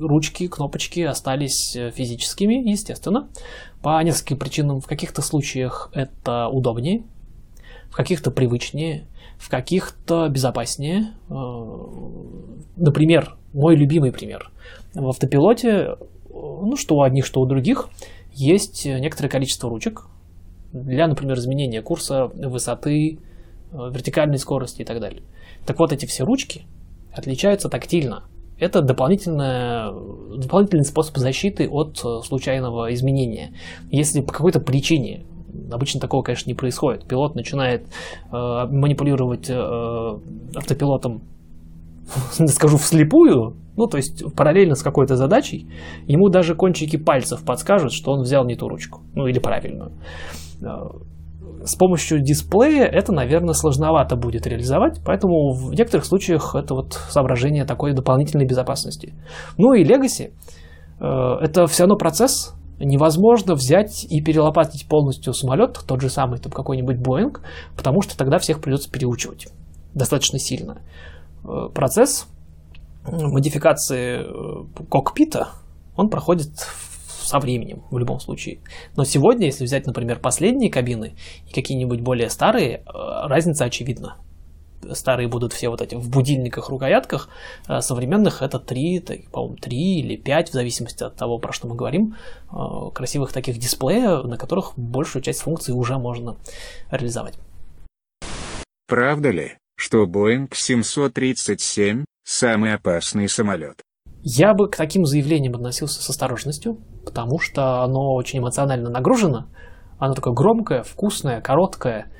ручки, 0.00 0.48
кнопочки 0.48 1.00
остались 1.00 1.76
физическими, 1.94 2.68
естественно, 2.70 3.28
по 3.82 4.02
нескольким 4.02 4.38
причинам. 4.38 4.80
В 4.80 4.86
каких-то 4.86 5.22
случаях 5.22 5.90
это 5.94 6.48
удобнее, 6.48 7.04
в 7.90 7.96
каких-то 7.96 8.30
привычнее, 8.30 9.06
в 9.38 9.48
каких-то 9.48 10.28
безопаснее. 10.28 11.12
Например, 12.76 13.36
мой 13.52 13.76
любимый 13.76 14.12
пример. 14.12 14.50
В 14.94 15.08
автопилоте, 15.08 15.96
ну 16.28 16.76
что 16.76 16.96
у 16.96 17.02
одних, 17.02 17.26
что 17.26 17.40
у 17.40 17.46
других, 17.46 17.88
есть 18.32 18.86
некоторое 18.86 19.28
количество 19.28 19.70
ручек 19.70 20.06
для, 20.72 21.06
например, 21.06 21.38
изменения 21.38 21.82
курса, 21.82 22.26
высоты, 22.26 23.18
вертикальной 23.72 24.38
скорости 24.38 24.82
и 24.82 24.84
так 24.84 25.00
далее. 25.00 25.22
Так 25.64 25.78
вот, 25.78 25.92
эти 25.92 26.06
все 26.06 26.24
ручки 26.24 26.66
отличаются 27.12 27.68
тактильно. 27.68 28.24
Это 28.58 28.80
дополнительный 28.80 30.84
способ 30.84 31.18
защиты 31.18 31.68
от 31.68 32.00
э, 32.02 32.20
случайного 32.24 32.94
изменения. 32.94 33.52
Если 33.90 34.22
по 34.22 34.32
какой-то 34.32 34.60
причине 34.60 35.26
Обычно 35.70 36.00
такого, 36.00 36.22
конечно, 36.22 36.48
не 36.48 36.54
происходит. 36.54 37.06
Пилот 37.06 37.34
начинает 37.34 37.82
э, 37.82 37.86
манипулировать 38.32 39.50
э, 39.50 39.54
автопилотом, 40.56 41.22
скажу, 42.46 42.76
вслепую, 42.76 43.56
ну, 43.76 43.86
то 43.86 43.96
есть 43.96 44.22
параллельно 44.34 44.74
с 44.74 44.82
какой-то 44.82 45.16
задачей, 45.16 45.68
ему 46.06 46.28
даже 46.28 46.54
кончики 46.54 46.96
пальцев 46.96 47.44
подскажут, 47.44 47.92
что 47.92 48.12
он 48.12 48.22
взял 48.22 48.44
не 48.44 48.56
ту 48.56 48.68
ручку, 48.68 49.00
ну, 49.14 49.26
или 49.26 49.38
правильную. 49.38 49.92
Э, 50.62 50.66
с 51.64 51.74
помощью 51.74 52.20
дисплея 52.20 52.84
это, 52.84 53.12
наверное, 53.12 53.54
сложновато 53.54 54.16
будет 54.16 54.46
реализовать, 54.46 55.00
поэтому 55.04 55.52
в 55.52 55.72
некоторых 55.72 56.04
случаях 56.04 56.54
это 56.54 56.74
вот 56.74 56.94
соображение 57.08 57.64
такой 57.64 57.92
дополнительной 57.92 58.46
безопасности. 58.46 59.14
Ну 59.58 59.72
и 59.72 59.84
Legacy 59.84 60.30
э, 61.00 61.44
это 61.44 61.66
все 61.66 61.84
равно 61.84 61.96
процесс, 61.96 62.54
невозможно 62.78 63.54
взять 63.54 64.04
и 64.04 64.22
перелопатить 64.22 64.86
полностью 64.88 65.32
самолет, 65.32 65.78
тот 65.86 66.00
же 66.00 66.10
самый 66.10 66.38
там 66.38 66.52
какой-нибудь 66.52 66.96
Boeing, 66.96 67.38
потому 67.76 68.02
что 68.02 68.16
тогда 68.16 68.38
всех 68.38 68.60
придется 68.60 68.90
переучивать 68.90 69.48
достаточно 69.94 70.38
сильно. 70.38 70.82
Э, 71.44 71.68
процесс 71.74 72.28
модификации 73.04 74.20
э, 74.20 74.84
кокпита, 74.90 75.48
он 75.96 76.10
проходит 76.10 76.50
со 77.26 77.38
временем 77.38 77.82
в 77.90 77.98
любом 77.98 78.20
случае. 78.20 78.60
Но 78.96 79.04
сегодня, 79.04 79.46
если 79.46 79.64
взять, 79.64 79.86
например, 79.86 80.20
последние 80.20 80.70
кабины 80.70 81.14
и 81.48 81.52
какие-нибудь 81.52 82.00
более 82.00 82.30
старые, 82.30 82.78
э, 82.78 82.82
разница 83.26 83.64
очевидна. 83.64 84.16
Старые 84.94 85.28
будут 85.28 85.52
все 85.52 85.68
вот 85.68 85.80
эти 85.80 85.94
в 85.94 86.08
будильниках, 86.08 86.68
рукоятках, 86.68 87.28
а 87.66 87.80
современных 87.80 88.42
это 88.42 88.58
3, 88.58 89.28
по-моему, 89.32 89.56
3 89.56 89.98
или 90.00 90.16
5, 90.16 90.50
в 90.50 90.52
зависимости 90.52 91.02
от 91.02 91.16
того, 91.16 91.38
про 91.38 91.52
что 91.52 91.66
мы 91.68 91.74
говорим, 91.74 92.16
э, 92.50 92.56
красивых 92.94 93.32
таких 93.32 93.58
дисплеев, 93.58 94.24
на 94.24 94.36
которых 94.36 94.72
большую 94.76 95.22
часть 95.22 95.40
функций 95.40 95.74
уже 95.74 95.98
можно 95.98 96.36
реализовать. 96.90 97.34
Правда 98.86 99.30
ли, 99.30 99.58
что 99.76 100.04
Boeing 100.04 100.48
737– 100.52 102.04
самый 102.24 102.74
опасный 102.74 103.28
самолет? 103.28 103.82
Я 104.22 104.54
бы 104.54 104.68
к 104.68 104.76
таким 104.76 105.06
заявлениям 105.06 105.54
относился 105.54 106.02
с 106.02 106.10
осторожностью, 106.10 106.78
потому 107.04 107.38
что 107.38 107.82
оно 107.82 108.14
очень 108.14 108.40
эмоционально 108.40 108.90
нагружено. 108.90 109.46
Оно 109.98 110.14
такое 110.14 110.34
громкое, 110.34 110.82
вкусное, 110.82 111.40
короткое, 111.40 112.12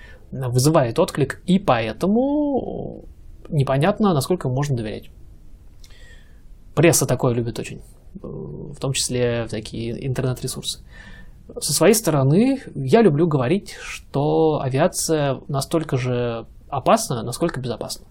вызывает 0.48 0.98
отклик, 0.98 1.42
и 1.46 1.58
поэтому 1.58 3.04
непонятно, 3.48 4.14
насколько 4.14 4.48
можно 4.48 4.76
доверять. 4.76 5.10
Пресса 6.74 7.06
такое 7.06 7.34
любит 7.34 7.58
очень, 7.58 7.80
в 8.22 8.78
том 8.78 8.92
числе 8.92 9.46
всякие 9.46 10.06
интернет-ресурсы. 10.06 10.80
Со 11.60 11.72
своей 11.72 11.94
стороны, 11.94 12.60
я 12.74 13.02
люблю 13.02 13.26
говорить, 13.26 13.76
что 13.80 14.60
авиация 14.62 15.40
настолько 15.48 15.96
же 15.96 16.46
опасна, 16.68 17.22
насколько 17.22 17.60
безопасна. 17.60 18.06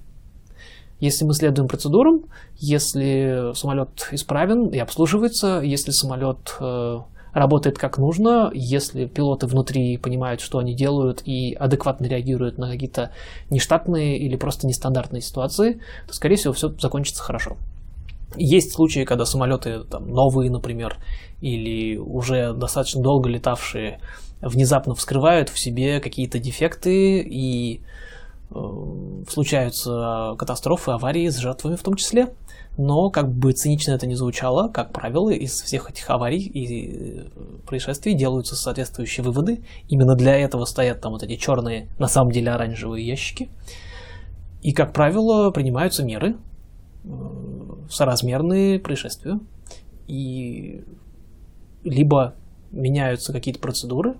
Если 0.99 1.25
мы 1.25 1.33
следуем 1.33 1.67
процедурам, 1.67 2.25
если 2.55 3.51
самолет 3.53 4.07
исправен 4.11 4.69
и 4.69 4.79
обслуживается, 4.79 5.59
если 5.59 5.91
самолет 5.91 6.55
э, 6.61 7.01
работает 7.35 7.77
как 7.77 7.97
нужно, 7.97 8.49
если 8.53 9.05
пилоты 9.05 9.45
внутри 9.45 9.97
понимают, 9.97 10.41
что 10.41 10.57
они 10.57 10.73
делают 10.73 11.21
и 11.25 11.53
адекватно 11.53 12.05
реагируют 12.05 12.57
на 12.57 12.71
какие-то 12.71 13.11
нештатные 13.49 14.17
или 14.17 14.35
просто 14.37 14.65
нестандартные 14.65 15.21
ситуации, 15.21 15.81
то, 16.07 16.13
скорее 16.13 16.37
всего, 16.37 16.53
все 16.53 16.69
закончится 16.79 17.21
хорошо. 17.21 17.57
Есть 18.37 18.73
случаи, 18.73 19.03
когда 19.03 19.25
самолеты 19.25 19.83
там, 19.83 20.09
новые, 20.09 20.49
например, 20.49 20.97
или 21.41 21.97
уже 21.97 22.53
достаточно 22.53 23.03
долго 23.03 23.29
летавшие, 23.29 23.99
внезапно 24.41 24.95
вскрывают 24.95 25.49
в 25.49 25.59
себе 25.59 25.99
какие-то 25.99 26.39
дефекты 26.39 27.19
и 27.19 27.81
Э, 28.51 29.23
случаются 29.27 30.35
катастрофы, 30.37 30.91
аварии 30.91 31.27
с 31.29 31.37
жертвами 31.37 31.75
в 31.75 31.83
том 31.83 31.95
числе. 31.95 32.29
Но, 32.77 33.09
как 33.09 33.31
бы 33.31 33.53
цинично 33.53 33.93
это 33.93 34.05
ни 34.05 34.15
звучало, 34.15 34.67
как 34.67 34.91
правило, 34.91 35.29
из 35.29 35.61
всех 35.61 35.89
этих 35.89 36.09
аварий 36.09 36.39
и 36.39 36.91
э, 36.91 37.25
происшествий 37.65 38.13
делаются 38.13 38.55
соответствующие 38.55 39.23
выводы. 39.23 39.63
Именно 39.88 40.15
для 40.15 40.35
этого 40.35 40.65
стоят 40.65 40.99
там 40.99 41.13
вот 41.13 41.23
эти 41.23 41.38
черные, 41.38 41.88
на 41.99 42.07
самом 42.07 42.31
деле 42.31 42.51
оранжевые 42.51 43.07
ящики. 43.07 43.49
И, 44.61 44.73
как 44.73 44.93
правило, 44.93 45.51
принимаются 45.51 46.03
меры, 46.03 46.35
э, 47.05 47.07
соразмерные 47.89 48.79
происшествию. 48.79 49.39
И 50.07 50.83
либо 51.85 52.35
меняются 52.71 53.31
какие-то 53.31 53.61
процедуры, 53.61 54.15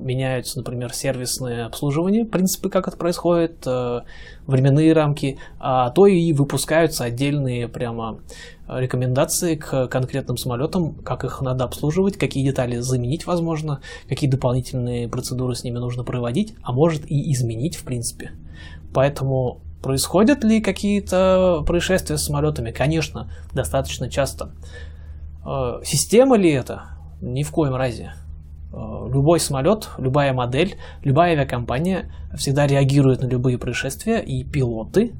меняются, 0.00 0.58
например, 0.58 0.92
сервисные 0.92 1.64
обслуживания, 1.64 2.24
принципы, 2.24 2.70
как 2.70 2.88
это 2.88 2.96
происходит, 2.96 3.66
э, 3.66 4.00
временные 4.46 4.92
рамки, 4.92 5.38
а 5.58 5.90
то 5.90 6.06
и 6.06 6.32
выпускаются 6.32 7.04
отдельные 7.04 7.68
прямо 7.68 8.20
рекомендации 8.68 9.56
к 9.56 9.88
конкретным 9.88 10.36
самолетам, 10.36 10.94
как 10.94 11.24
их 11.24 11.40
надо 11.40 11.64
обслуживать, 11.64 12.16
какие 12.16 12.44
детали 12.44 12.78
заменить 12.78 13.26
возможно, 13.26 13.80
какие 14.08 14.30
дополнительные 14.30 15.08
процедуры 15.08 15.54
с 15.54 15.64
ними 15.64 15.78
нужно 15.78 16.04
проводить, 16.04 16.54
а 16.62 16.72
может 16.72 17.10
и 17.10 17.32
изменить 17.32 17.76
в 17.76 17.84
принципе. 17.84 18.32
Поэтому 18.94 19.60
происходят 19.82 20.44
ли 20.44 20.60
какие-то 20.60 21.64
происшествия 21.66 22.16
с 22.16 22.24
самолетами? 22.24 22.70
Конечно, 22.70 23.30
достаточно 23.52 24.08
часто. 24.08 24.52
Э, 25.44 25.80
система 25.84 26.36
ли 26.36 26.50
это? 26.50 26.84
Ни 27.20 27.42
в 27.42 27.50
коем 27.50 27.74
разе. 27.74 28.14
Любой 29.10 29.40
самолет, 29.40 29.88
любая 29.98 30.32
модель, 30.32 30.76
любая 31.02 31.32
авиакомпания 31.32 32.12
всегда 32.36 32.66
реагирует 32.66 33.22
на 33.22 33.26
любые 33.26 33.58
происшествия, 33.58 34.20
и 34.20 34.44
пилоты 34.44 35.12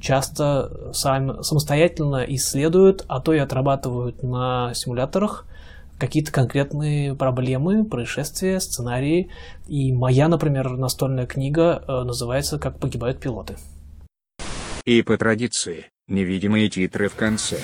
часто 0.00 0.92
сами, 0.92 1.42
самостоятельно 1.42 2.24
исследуют, 2.28 3.04
а 3.08 3.20
то 3.20 3.32
и 3.32 3.38
отрабатывают 3.38 4.22
на 4.22 4.74
симуляторах 4.74 5.46
какие-то 5.98 6.30
конкретные 6.30 7.14
проблемы, 7.14 7.84
происшествия, 7.84 8.60
сценарии. 8.60 9.30
И 9.66 9.92
моя, 9.92 10.28
например, 10.28 10.70
настольная 10.76 11.26
книга 11.26 11.82
э, 11.86 12.02
называется 12.04 12.58
«Как 12.58 12.78
погибают 12.78 13.18
пилоты». 13.18 13.56
И 14.84 15.02
по 15.02 15.16
традиции, 15.16 15.86
невидимые 16.06 16.68
титры 16.68 17.08
в 17.08 17.14
конце. 17.14 17.58